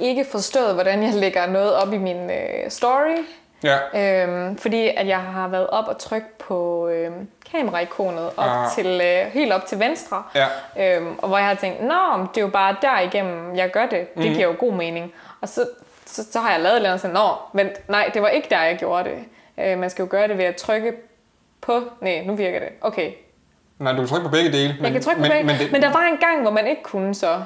[0.01, 3.17] ikke forstået, hvordan jeg lægger noget op i min øh, story.
[3.63, 3.77] Ja,
[4.23, 7.11] Øhm, fordi at jeg har været op og trykt på øh,
[7.51, 8.71] kameraikonet op Ah.
[8.75, 10.23] til, øh, helt op til venstre.
[10.35, 10.45] ja,
[10.79, 11.95] Øhm, og hvor jeg har tænkt, nå,
[12.33, 14.13] det er jo bare derigennem, jeg gør det.
[14.15, 14.33] Det Mhm.
[14.35, 15.13] giver jo god mening.
[15.41, 15.65] Og så,
[16.05, 18.47] så, så har jeg lavet et eller andet sådan, nå, vent, nej, det var ikke
[18.49, 19.17] der, jeg gjorde det.
[19.65, 20.93] Øh, man skal jo gøre det ved at trykke
[21.61, 23.11] på, nej, nu virker det, okay.
[23.79, 24.73] Nej, du kan trykke på begge dele.
[24.73, 26.51] Men, jeg kan trykke på men, begge, men, det, men der var en gang, hvor
[26.51, 27.43] man ikke kunne så.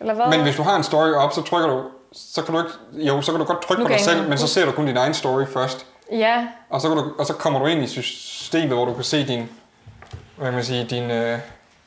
[0.00, 0.26] Eller hvad?
[0.26, 1.82] men hvis du har en story op, så trykker du,
[2.12, 4.38] så kan du ikke, jo, så kan du godt trykke Nu på dig selv, men
[4.38, 5.86] så ser du kun din egen story først.
[6.12, 9.04] Ja, Og så, kan du, og så kommer du ind i systemet, hvor du kan
[9.04, 9.48] se din,
[10.36, 11.38] hvad kan man sige, din, øh,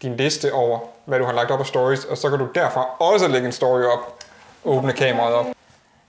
[0.02, 2.86] din liste over, hvad du har lagt op af stories, og så kan du derfra
[3.00, 4.16] også lægge en story op,
[4.66, 5.46] åbne kameraet op.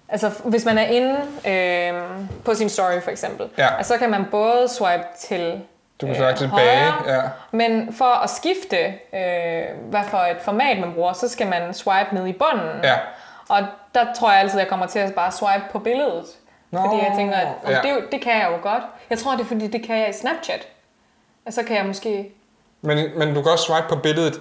[0.09, 2.03] altså hvis man er inde øh,
[2.45, 3.77] på sin story for eksempel, Ja.
[3.77, 5.61] altså, så kan man både swipe til
[6.01, 7.21] Du kan øh, så tilbage, ja.
[7.51, 8.77] Men for at skifte,
[9.15, 12.85] øh, hvad for et format man bruger, så skal man swipe ned i bunden.
[12.85, 12.97] Ja.
[13.49, 13.59] Og
[13.95, 16.25] der tror jeg altid, at jeg kommer til at bare swipe på billedet.
[16.71, 17.81] Nå, fordi jeg tænker, at ja.
[17.83, 18.83] det, det kan jeg jo godt.
[19.11, 20.69] Jeg tror, det er fordi, det kan jeg i Snapchat.
[21.47, 22.33] Og så kan jeg måske...
[22.81, 24.41] Men, men du kan også swipe på billedet,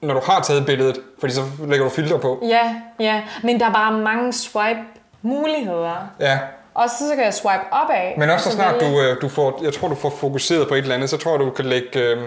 [0.00, 2.42] når du har taget billedet, fordi så lægger du filter på.
[2.42, 3.22] Ja, ja.
[3.42, 6.08] Men der er bare mange swipe-muligheder.
[6.20, 6.38] Ja,
[6.74, 8.18] Og så, så kan jeg swipe opad.
[8.18, 10.78] men også så snart du, øh, du får, jeg tror du får fokuseret på et
[10.78, 12.18] eller andet, så tror jeg du kan lægge, øh,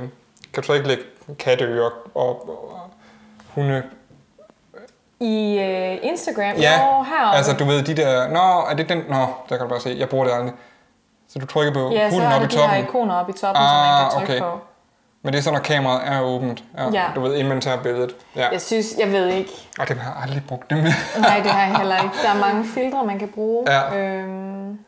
[0.54, 1.04] kan du så ikke lægge
[1.40, 2.80] katteører og, og
[3.56, 3.84] hunde.
[5.20, 6.56] I øh, Instagram?
[6.58, 7.38] Ja, Nå, heroppe.
[7.38, 9.96] altså du ved de der, nå er det den, nå der kan du bare se,
[10.00, 10.54] jeg bruger det aldrig.
[11.30, 13.16] Så du trykker på ja, så hunden er oppe i det de her toppen, ikoner
[13.16, 13.70] oppe i toppen, Ah,
[14.12, 14.58] som man kan trykke okay.
[14.58, 14.60] på.
[15.28, 17.06] Men det er så når kameraet er åbent, ja, Ja.
[17.16, 18.16] du ved tager billedet.
[18.36, 18.50] Ja.
[18.52, 19.52] Jeg synes, jeg ved ikke.
[19.80, 20.92] Og det har jeg aldrig brugt det med.
[21.22, 22.16] Nej, det har jeg heller ikke.
[22.24, 23.72] Der er mange filtre, man kan bruge.
[23.72, 23.98] Ja.
[23.98, 24.80] Øhm,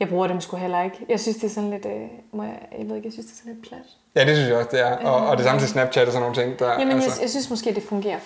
[0.00, 0.96] jeg bruger dem sgu heller ikke.
[1.08, 1.86] Jeg synes, det er sådan lidt...
[1.86, 1.92] Øh,
[2.32, 3.80] må jeg, jeg ved ikke, jeg synes, det er sådan lidt plat.
[4.14, 4.96] ja, det synes jeg også, det er.
[4.96, 6.58] Og, og det samme til Snapchat og sådan nogle ting.
[6.58, 7.10] Der, Jamen, altså.
[7.10, 8.18] jeg, jeg synes måske, det fungerer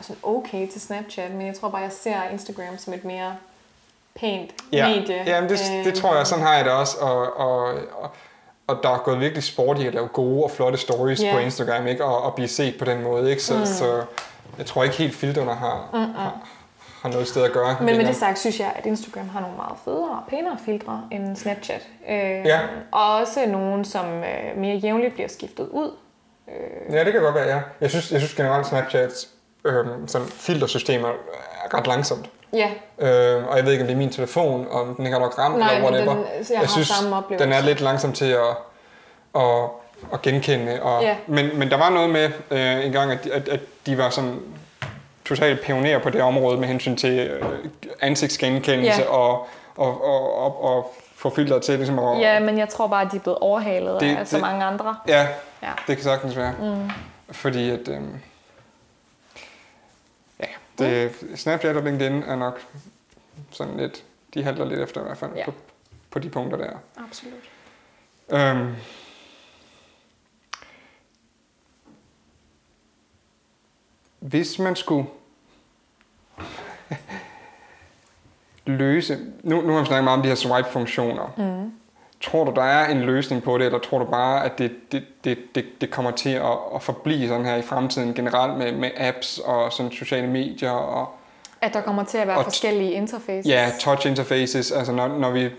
[0.00, 3.34] sådan okay til Snapchat, men jeg tror bare, jeg ser Instagram som et mere
[4.20, 5.22] pænt Ja, medie.
[5.26, 6.96] ja men det, det Øhm, tror jeg, sådan har jeg det også.
[7.00, 7.58] Og, og,
[8.00, 8.10] og,
[8.66, 11.32] og der er gået virkelig sport i at lave gode og flotte stories Ja.
[11.32, 12.04] på Instagram, ikke?
[12.04, 13.30] Og, og blive set på den måde.
[13.30, 13.42] Ikke?
[13.42, 13.66] Så, mm.
[13.66, 14.02] så
[14.58, 16.34] jeg tror ikke helt filterne har, har,
[17.02, 17.76] har noget sted at gøre.
[17.78, 18.08] Men med længere.
[18.12, 21.88] det sagt, synes jeg, at Instagram har nogle meget federe og pænere filtre end Snapchat.
[22.08, 22.60] Øh, Ja.
[22.92, 25.90] Og også nogle, som øh, mere jævnligt bliver skiftet ud.
[26.90, 27.60] Ja, det kan godt være, ja.
[27.80, 29.28] Jeg synes, jeg synes generelt, Snapchats
[29.64, 32.30] øhm, sådan filtersystemer er ret langsomt.
[32.52, 35.20] Ja, Øh, og jeg ved ikke, om det er min telefon, om den ikke har
[35.24, 36.14] nok ramt, Nej, eller whatever.
[36.14, 37.44] den- jeg har synes, samme oplevelse.
[37.46, 38.56] den er lidt langsom til at,
[39.42, 39.42] at,
[40.12, 40.82] at genkende.
[40.82, 41.16] Og, Ja.
[41.26, 44.40] men, men der var noget med øh, en gang, at, at, at de var sådan
[45.24, 47.42] totalt pionerer på det område med hensyn til øh,
[48.00, 49.08] ansigtsgenkendelse Ja.
[49.10, 52.20] og, og, og, og, og få filteret til ligesom at...
[52.20, 54.64] ja, men jeg tror bare, at de er blevet overhalet Det- af så det- mange
[54.64, 54.96] andre.
[55.08, 55.26] ja
[55.62, 55.68] Ja.
[55.86, 56.52] det kan sagtens være.
[56.60, 56.90] Mm.
[57.30, 57.88] Fordi at...
[57.88, 58.00] Øh,
[60.78, 62.60] det, Snapchat og LinkedIn er nok
[63.50, 64.04] sådan lidt...
[64.34, 65.44] De halter lidt efter i hvert fald Ja.
[65.44, 65.52] på,
[66.10, 66.76] på de punkter der.
[66.96, 67.50] Absolut.
[68.32, 68.74] Øhm.
[74.18, 75.06] Hvis man skulle
[78.66, 79.18] løse...
[79.42, 81.34] Nu, nu har vi snakket meget om de her swipe-funktioner.
[81.36, 81.72] Mm.
[82.22, 85.04] Tror du, der er en løsning på det, eller tror du bare, at det, det,
[85.24, 88.90] det, det, det kommer til at, at forblive sådan her i fremtiden generelt med, med
[88.96, 91.08] apps og sådan sociale medier og
[91.60, 93.46] At der kommer til at være Og forskellige interfaces.
[93.50, 95.50] Ja, touch interfaces, altså når, når vi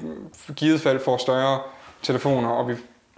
[0.55, 1.59] givet fald får større
[2.01, 2.73] telefoner, og vi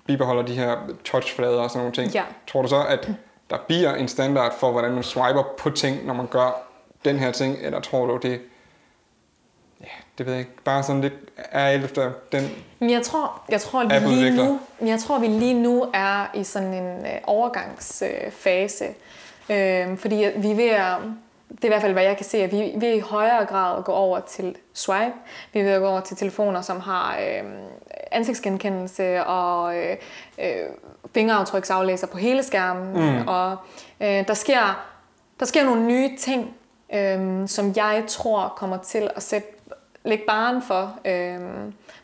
[0.07, 2.23] bibeholder de her touchflader og sådan nogle ting, Ja.
[2.47, 3.11] tror du så, at
[3.49, 6.61] der bliver en standard for, hvordan man swiper på ting, når man gør
[7.05, 8.39] den her ting, eller tror du, det
[9.81, 9.85] ja,
[10.17, 12.49] det ved jeg ikke, bare sådan lidt er efter den...
[12.79, 16.25] Men jeg tror, jeg tror at vi lige nu, jeg tror, vi lige nu er
[16.33, 18.85] i sådan en øh, overgangsfase.
[19.49, 20.97] Øh, fordi vi er ved at,
[21.49, 23.45] det er i hvert fald, hvad jeg kan se, at vi, vi er i højere
[23.45, 25.13] grad gå over til swipe.
[25.53, 27.43] Vi at gå over til telefoner, som har øh,
[28.11, 29.97] ansigtsgenkendelse og øh,
[30.39, 30.69] øh,
[31.13, 32.93] fingeraftryksaflæser på hele skærmen.
[32.93, 33.27] Mm.
[33.27, 33.57] Og
[34.01, 34.85] øh, der, sker,
[35.39, 36.55] der sker nogle nye ting,
[36.93, 39.47] øh, som jeg tror kommer til at sætte
[40.05, 41.39] lægge baren for, øh,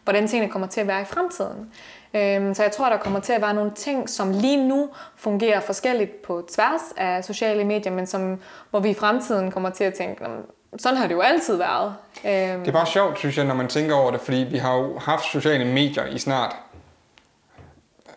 [0.03, 1.71] hvordan tingene kommer til at være i fremtiden.
[2.13, 5.59] Øh, så jeg tror, der kommer til at være nogle ting, som lige nu fungerer
[5.59, 9.93] forskelligt på tværs af sociale medier, men som, hvor vi i fremtiden kommer til at
[9.93, 10.29] tænke, "Nå,
[10.71, 11.95] men sådan har det jo altid været.
[12.25, 14.75] Øh, Det er bare sjovt, synes jeg, når man tænker over det, fordi vi har
[14.75, 16.55] jo haft sociale medier i snart,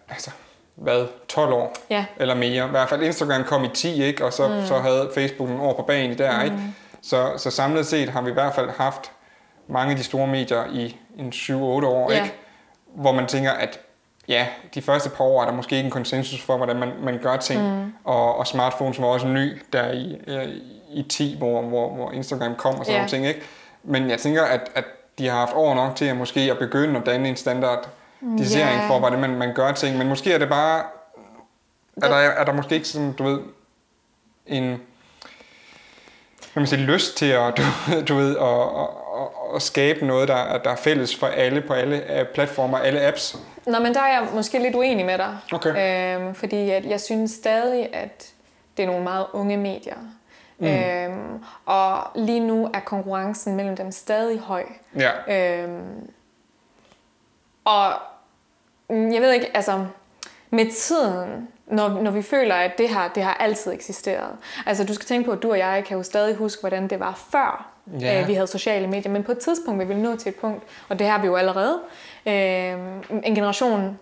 [0.08, 0.30] altså,
[0.74, 1.72] hvad, 12 år?
[1.90, 2.04] Ja.
[2.16, 2.66] Eller mere.
[2.66, 4.24] I hvert fald Instagram kom i 10, ikke?
[4.24, 4.66] Og så, mm.
[4.66, 6.44] så havde Facebook nogle år på banen i der, mm.
[6.44, 6.56] ikke?
[7.02, 9.12] Så, så samlet set har vi i hvert fald haft
[9.68, 12.22] mange af de store medier i en 7-8 år, Ja.
[12.22, 12.34] ikke?
[12.86, 13.80] Hvor man tænker, at
[14.28, 17.18] ja, de første par år er der måske ikke en konsensus for, hvordan man, man
[17.22, 17.76] gør ting.
[17.84, 17.92] Mm.
[18.04, 20.48] Og, og smartphones var også ny der i, øh,
[20.90, 22.98] i 10, hvor, hvor, hvor Instagram kom og sådan Ja.
[22.98, 23.42] nogle ting, ikke?
[23.82, 24.84] Men jeg tænker, at, at
[25.18, 27.88] de har haft år nok til at måske at begynde at danne en standard
[28.38, 28.88] disering Ja.
[28.88, 29.98] for, hvordan man, man gør ting.
[29.98, 30.82] Men måske er det bare...
[32.02, 33.40] Er der, er der måske ikke sådan, du ved,
[34.46, 34.80] en
[36.52, 37.62] hvad man siger, lyst til at, du,
[38.08, 38.88] du ved, at, at,
[39.54, 43.36] at skabe noget, der, der er fælles for alle på alle øh, platformer, alle apps?
[43.66, 45.38] Nå, men der er jeg måske lidt uenig med dig.
[45.52, 46.16] Okay.
[46.18, 48.32] Øhm, fordi at jeg synes stadig, at
[48.76, 49.96] det er nogle meget unge medier.
[50.58, 50.66] Mm.
[50.66, 54.64] Øhm, og lige nu er konkurrencen mellem dem stadig høj.
[54.98, 55.10] Ja.
[55.62, 56.10] Øhm,
[57.64, 57.92] og
[58.90, 59.86] mm, jeg ved ikke, altså
[60.50, 64.30] med tiden, når, når vi føler, at det her, det har altid eksisteret.
[64.66, 67.00] Altså du skal tænke på, at du og jeg kan jo stadig huske, hvordan det
[67.00, 68.20] var før Ja.
[68.20, 69.12] øh, vi havde sociale medier.
[69.12, 71.36] Men på et tidspunkt vil vi nå til et punkt, og det har vi jo
[71.36, 71.78] allerede,
[72.26, 72.32] øh,
[73.24, 73.98] en generation,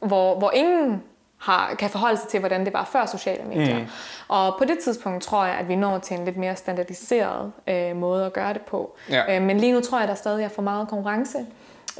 [0.00, 1.02] hvor, hvor ingen
[1.38, 3.78] har, kan forholde sig til, hvordan det var før sociale medier.
[3.78, 3.86] Mm.
[4.28, 7.96] Og på det tidspunkt tror jeg, at vi når til en lidt mere standardiseret øh,
[7.96, 8.96] måde at gøre det på.
[9.10, 9.36] Ja.
[9.36, 11.38] Øh, men lige nu tror jeg, der stadig er for meget konkurrence.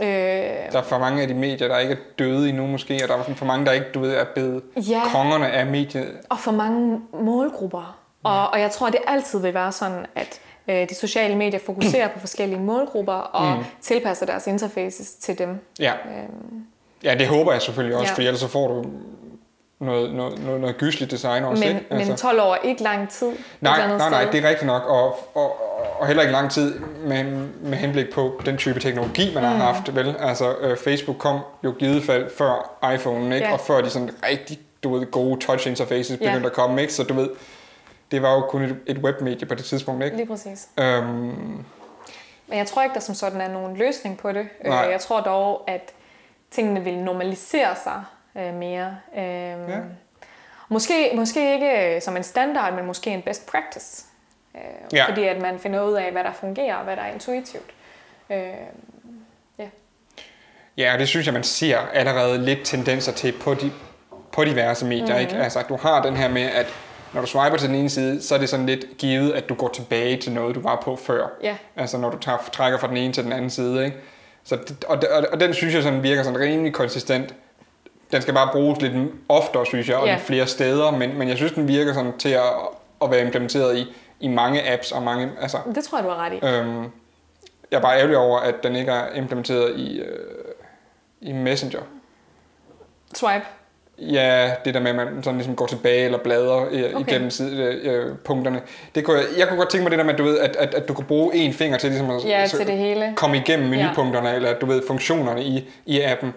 [0.00, 3.08] Øh, Der er for mange af de medier, der ikke er døde endnu måske, og
[3.08, 5.00] der er for mange, der ikke du ved, er blevet Ja.
[5.12, 6.16] kongerne af mediet.
[6.28, 7.98] og for mange målgrupper.
[8.22, 12.08] Og, og jeg tror, det altid vil være sådan, at øh, de sociale medier fokuserer
[12.08, 13.64] på forskellige målgrupper og mm.
[13.80, 15.58] tilpasser deres interfaces til dem.
[15.80, 15.92] Ja.
[15.92, 16.64] Øhm,
[17.04, 18.14] ja, det håber jeg selvfølgelig også, Ja.
[18.14, 18.84] for ellers så får du
[19.80, 21.86] noget, noget, noget, noget gysligt design også, men, ikke?
[21.90, 22.10] Altså.
[22.10, 23.32] men 12 år er ikke lang tid.
[23.60, 24.32] Nej, nej, nej, sted.
[24.32, 25.56] det er rigtigt nok, og, og,
[26.00, 27.24] og heller ikke lang tid med,
[27.62, 29.48] med henblik på den type teknologi, man mm.
[29.48, 30.14] har haft, vel?
[30.20, 33.46] Altså, øh, Facebook kom jo givet fald før iPhone, ikke?
[33.46, 33.52] Ja.
[33.52, 36.26] Og før de sådan rigtig, du ved, gode touch interfaces Ja.
[36.26, 36.92] begyndte at komme, ikke?
[36.92, 37.28] Så du ved,
[38.10, 40.16] det var jo kun et, et webmedie på det tidspunkt, ikke?
[40.16, 40.68] Lige præcis.
[40.80, 41.64] Øhm,
[42.46, 44.48] Men jeg tror ikke, der som sådan er nogen løsning på det.
[44.64, 44.78] Øh, Nej.
[44.90, 45.92] Jeg tror dog, at
[46.50, 48.04] tingene vil normalisere sig
[48.36, 48.96] øh, mere.
[49.16, 49.78] Øhm, Ja.
[50.68, 54.04] måske, måske ikke øh, som en standard, men måske en best practice.
[54.54, 54.60] Øh,
[54.92, 55.06] Ja.
[55.08, 57.70] Fordi at man finder ud af, hvad der fungerer og hvad der er intuitivt.
[58.30, 58.38] Øh,
[60.78, 63.72] Ja, og det synes jeg, man ser allerede lidt tendenser til på, de,
[64.32, 65.04] på diverse medier.
[65.06, 65.20] Mm-hmm.
[65.20, 65.36] Ikke?
[65.36, 66.66] Altså, du har den her med, at
[67.12, 69.54] når du swiper til den ene side, så er det sådan lidt givet, at du
[69.54, 71.26] går tilbage til noget, du var på før.
[71.42, 71.56] Ja.
[71.76, 73.84] Altså når du tager, trækker fra den ene til den anden side.
[73.84, 73.96] Ikke?
[74.44, 77.34] Så, og, og, og den synes jeg sådan virker sådan rimelig konsistent.
[78.12, 80.12] Den skal bare bruges lidt oftere, synes jeg, og Ja.
[80.14, 80.90] lidt flere steder.
[80.90, 82.42] Men, men jeg synes, den virker sådan til at,
[83.02, 85.30] at være implementeret i, i mange apps og mange...
[85.40, 86.36] Altså, det tror jeg, du har ret i.
[86.46, 86.82] Øhm,
[87.70, 90.44] jeg er bare ærgerlig over, at den ikke er implementeret i, øh,
[91.20, 91.80] i Messenger.
[93.14, 93.44] Swipe.
[93.98, 97.00] Ja, det der med, at man sådan ligesom går tilbage eller bladrer øh, okay.
[97.12, 98.60] Igennem side, øh, øh, punkterne.
[98.94, 100.56] Det kunne, jeg, jeg kunne godt tænke mig det der med, at du, ved, at,
[100.56, 103.12] at, at du kan bruge én finger til ligesom at Ja, til det hele.
[103.16, 103.76] komme igennem Ja.
[103.78, 106.34] menupunkterne, eller du ved, funktionerne i, i appen.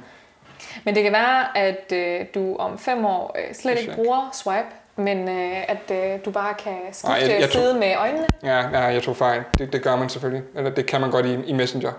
[0.83, 4.67] Men det kan være, at øh, du om fem år øh, slet ikke bruger swipe,
[4.95, 8.27] men øh, at øh, du bare kan skifte Nej, jeg- jeg side med øjnene.
[8.43, 9.41] Ja, ja jeg tog fejl.
[9.57, 10.43] Det, det gør man selvfølgelig.
[10.55, 11.91] Eller det kan man godt i, i Messenger.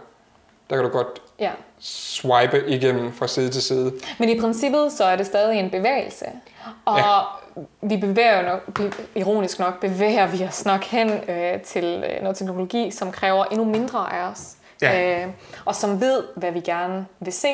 [0.71, 1.51] Der kan du godt Ja.
[1.81, 3.93] swipe igennem fra side til side.
[4.19, 6.27] Men i princippet så er det stadig en bevægelse.
[6.85, 7.19] Og Ja.
[7.83, 8.81] vi bevæger nok,
[9.15, 13.65] ironisk nok, bevæger vi os nok hen øh, til øh, noget teknologi, som kræver endnu
[13.65, 14.53] mindre af os.
[14.83, 15.23] Ja.
[15.25, 15.29] Øh,
[15.65, 17.49] og som ved, hvad vi gerne vil se.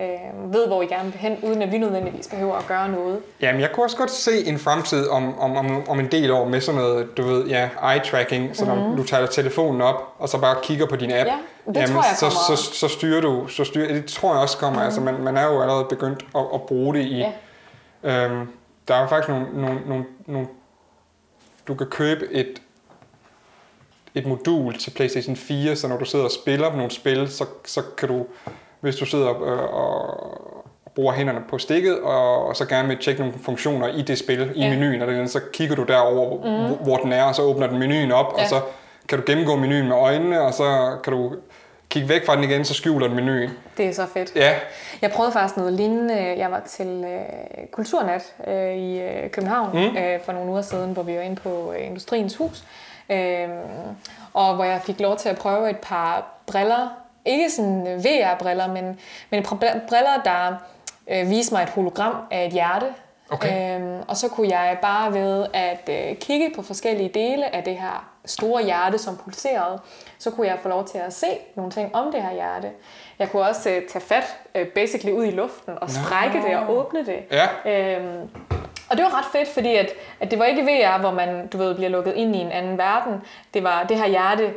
[0.00, 3.20] Øh, ved, hvor vi gerne vil hen, uden at vi nødvendigvis behøver at gøre noget.
[3.40, 6.44] Jamen, jeg kunne også godt se en fremtid om, om, om, om en del år
[6.48, 10.40] med sådan noget, du ved, ja, eye-tracking, så når du tager telefonen op, og så
[10.40, 11.30] bare kigger på din app,
[11.66, 11.74] Mhm.
[11.74, 12.56] Ja, det tror jeg så, kommer.
[12.56, 14.84] så, så, styrer du, så styrer, det tror jeg også kommer, mm.
[14.84, 18.24] altså man, man er jo allerede begyndt at, at bruge det i, Ja.
[18.28, 18.48] øhm,
[18.88, 20.46] der er faktisk nogle, nogle, nogle, nogle,
[21.68, 22.62] du kan købe et,
[24.14, 27.44] et modul til PlayStation 4, så når du sidder og spiller på nogle spil, så,
[27.64, 28.26] så kan du,
[28.84, 30.30] hvis du sidder øh, og
[30.94, 34.52] bruger hænderne på stikket, og, og så gerne vil tjekke nogle funktioner i det spil,
[34.54, 34.70] i Ja.
[34.70, 36.66] menuen, og det, så kigger du derover, mm.
[36.66, 38.34] hvor, hvor den er, og så åbner den menuen op.
[38.38, 38.42] Ja.
[38.42, 38.60] og så
[39.08, 41.32] kan du gennemgå menuen med øjnene, og så kan du
[41.88, 43.50] kigge væk fra den igen, så skjuler den menuen.
[43.76, 44.36] Det er så fedt.
[44.36, 44.54] Ja,
[45.02, 46.14] Jeg prøvede faktisk noget lignende.
[46.38, 49.96] Jeg var til øh, Kulturnat øh, i øh, København mm.
[49.96, 52.64] øh, for nogle uger siden, hvor vi var inde på øh, Industriens Hus.
[53.10, 53.48] Øh,
[54.34, 56.88] og hvor jeg fik lov til at prøve et par briller.
[57.24, 59.00] Ikke sådan VR-briller, men,
[59.30, 59.42] men
[59.88, 60.54] briller, der
[61.10, 62.86] øh, viste mig et hologram af et hjerte.
[63.30, 63.80] Okay.
[63.80, 67.76] Øhm, og så kunne jeg bare ved at øh, kigge på forskellige dele af det
[67.76, 69.80] her store hjerte, som pulserede,
[70.18, 72.70] så kunne jeg få lov til at se nogle ting om det her hjerte.
[73.18, 76.76] Jeg kunne også øh, tage fat øh, basically ud i luften og strække det og
[76.76, 77.18] åbne det.
[77.30, 78.28] ja, Øhm,
[78.90, 81.58] og det var ret fedt, fordi at, at det var ikke VR, hvor man du
[81.58, 83.12] ved, bliver lukket ind i en anden verden.
[83.54, 84.54] Det var det her hjerte.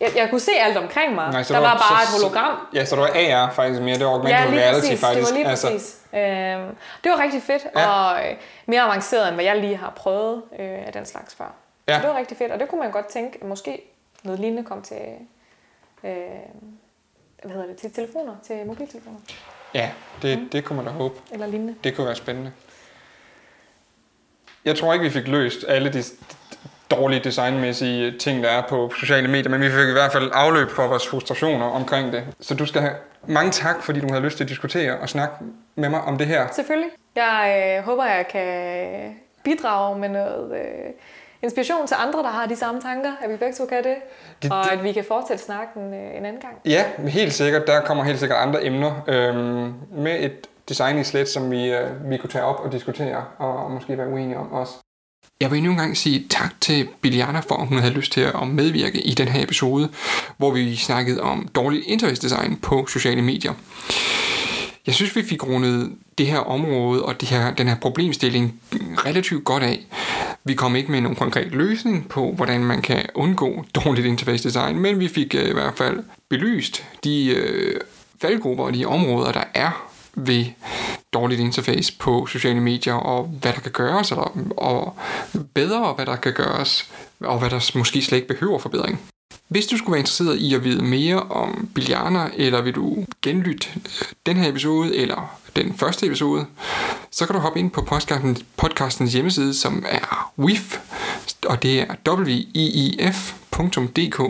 [0.00, 1.30] Jeg, jeg kunne se alt omkring mig.
[1.30, 2.66] Nej, der det var, var- bare så- et hologram.
[2.74, 5.00] ja, så du er AR faktisk mere, det er augmented Ja, lige reality præcis.
[5.00, 5.26] faktisk.
[5.26, 6.00] Det var lige altså, præcis.
[6.14, 7.88] Øhm, det var rigtig fedt, Ja.
[7.90, 8.36] og øh,
[8.66, 11.54] mere avanceret, end hvad jeg lige har prøvet øh, af den slags før.
[11.88, 11.96] Ja.
[11.96, 13.82] Så det var rigtig fedt, og det kunne man godt tænke, at måske
[14.22, 14.96] noget lignende kom til,
[16.04, 16.10] øh,
[17.42, 19.18] hvad hedder det, til telefoner, til mobiltelefoner,
[19.74, 19.90] ja,
[20.22, 20.48] det, Mm.
[20.50, 21.14] det kunne man da håbe.
[21.32, 21.74] eller lignende.
[21.84, 22.52] Det kunne være spændende.
[24.64, 26.02] Jeg tror ikke, vi fik løst alle de,
[26.90, 30.70] dårlige designmæssige ting, der er på sociale medier, men vi fik i hvert fald afløb
[30.70, 32.24] for vores frustrationer omkring det.
[32.40, 32.94] Så du skal have
[33.26, 35.34] mange tak, fordi du har lyst til at diskutere og snakke
[35.74, 36.46] med mig om det her.
[36.52, 36.90] Selvfølgelig.
[37.16, 40.92] Jeg øh, håber, jeg kan bidrage med noget øh,
[41.42, 43.96] inspiration til andre, der har de samme tanker, at vi begge to kan det,
[44.42, 46.54] det og det, at vi kan fortsætte snakken øh, en anden gang.
[46.64, 47.66] Ja, helt sikkert.
[47.66, 52.10] Der kommer helt sikkert andre emner øhm, med et design i slet, som vi, øh,
[52.10, 54.72] vi kunne tage op og diskutere, og, og måske være uenige om også.
[55.40, 58.20] Jeg vil endnu en gang sige tak til Biliana for, at hun havde lyst til
[58.20, 59.88] at medvirke i den her episode,
[60.36, 63.52] hvor vi snakkede om dårligt interface-design på sociale medier.
[64.86, 68.60] Jeg synes, vi fik rundet det her område og det her, den her problemstilling
[69.06, 69.86] relativt godt af.
[70.44, 74.78] Vi kom ikke med nogen konkret løsning på, hvordan man kan undgå dårligt interface design,
[74.78, 77.80] men vi fik øh, i hvert fald belyst de øh,
[78.20, 80.44] faldgrupper og de områder, der er ved
[81.12, 84.96] dårligt interface på sociale medier, og hvad der kan gøres, eller, og
[85.54, 86.90] bedre, hvad der kan gøres,
[87.20, 89.00] og hvad der måske slet ikke behøver forbedring.
[89.48, 93.68] Hvis du skulle være interesseret i at vide mere om Biliana, eller vil du genlytte
[93.76, 93.82] øh,
[94.26, 96.46] den her episode, eller den første episode,
[97.10, 100.78] så kan du hoppe ind på podcastens, podcastens hjemmeside, som er WIF,
[101.46, 104.20] og det er wiif.dk.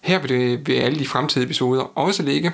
[0.00, 2.52] Her vil, det, vil alle de fremtidige episoder også ligge,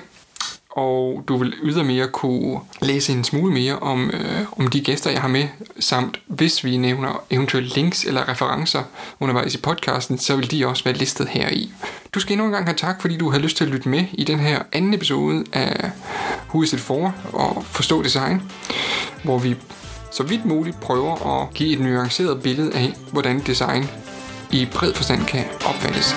[0.77, 5.21] og du vil ydermere kunne læse en smule mere om, øh, om de gæster, jeg
[5.21, 5.47] har med,
[5.79, 8.83] samt hvis vi nævner eventuelle links eller referencer
[9.19, 11.71] undervejs i podcasten, så vil de også være listet her i.
[12.13, 14.05] Du skal endnu en gang have tak, fordi du har lyst til at lytte med
[14.13, 15.91] i den her anden episode af
[16.49, 17.15] Who is it for?
[17.33, 18.41] og Forstå Design,
[19.23, 19.55] hvor vi
[20.11, 23.89] så vidt muligt prøver at give et nuanceret billede af, hvordan design
[24.51, 26.15] i bred forstand kan opfattes.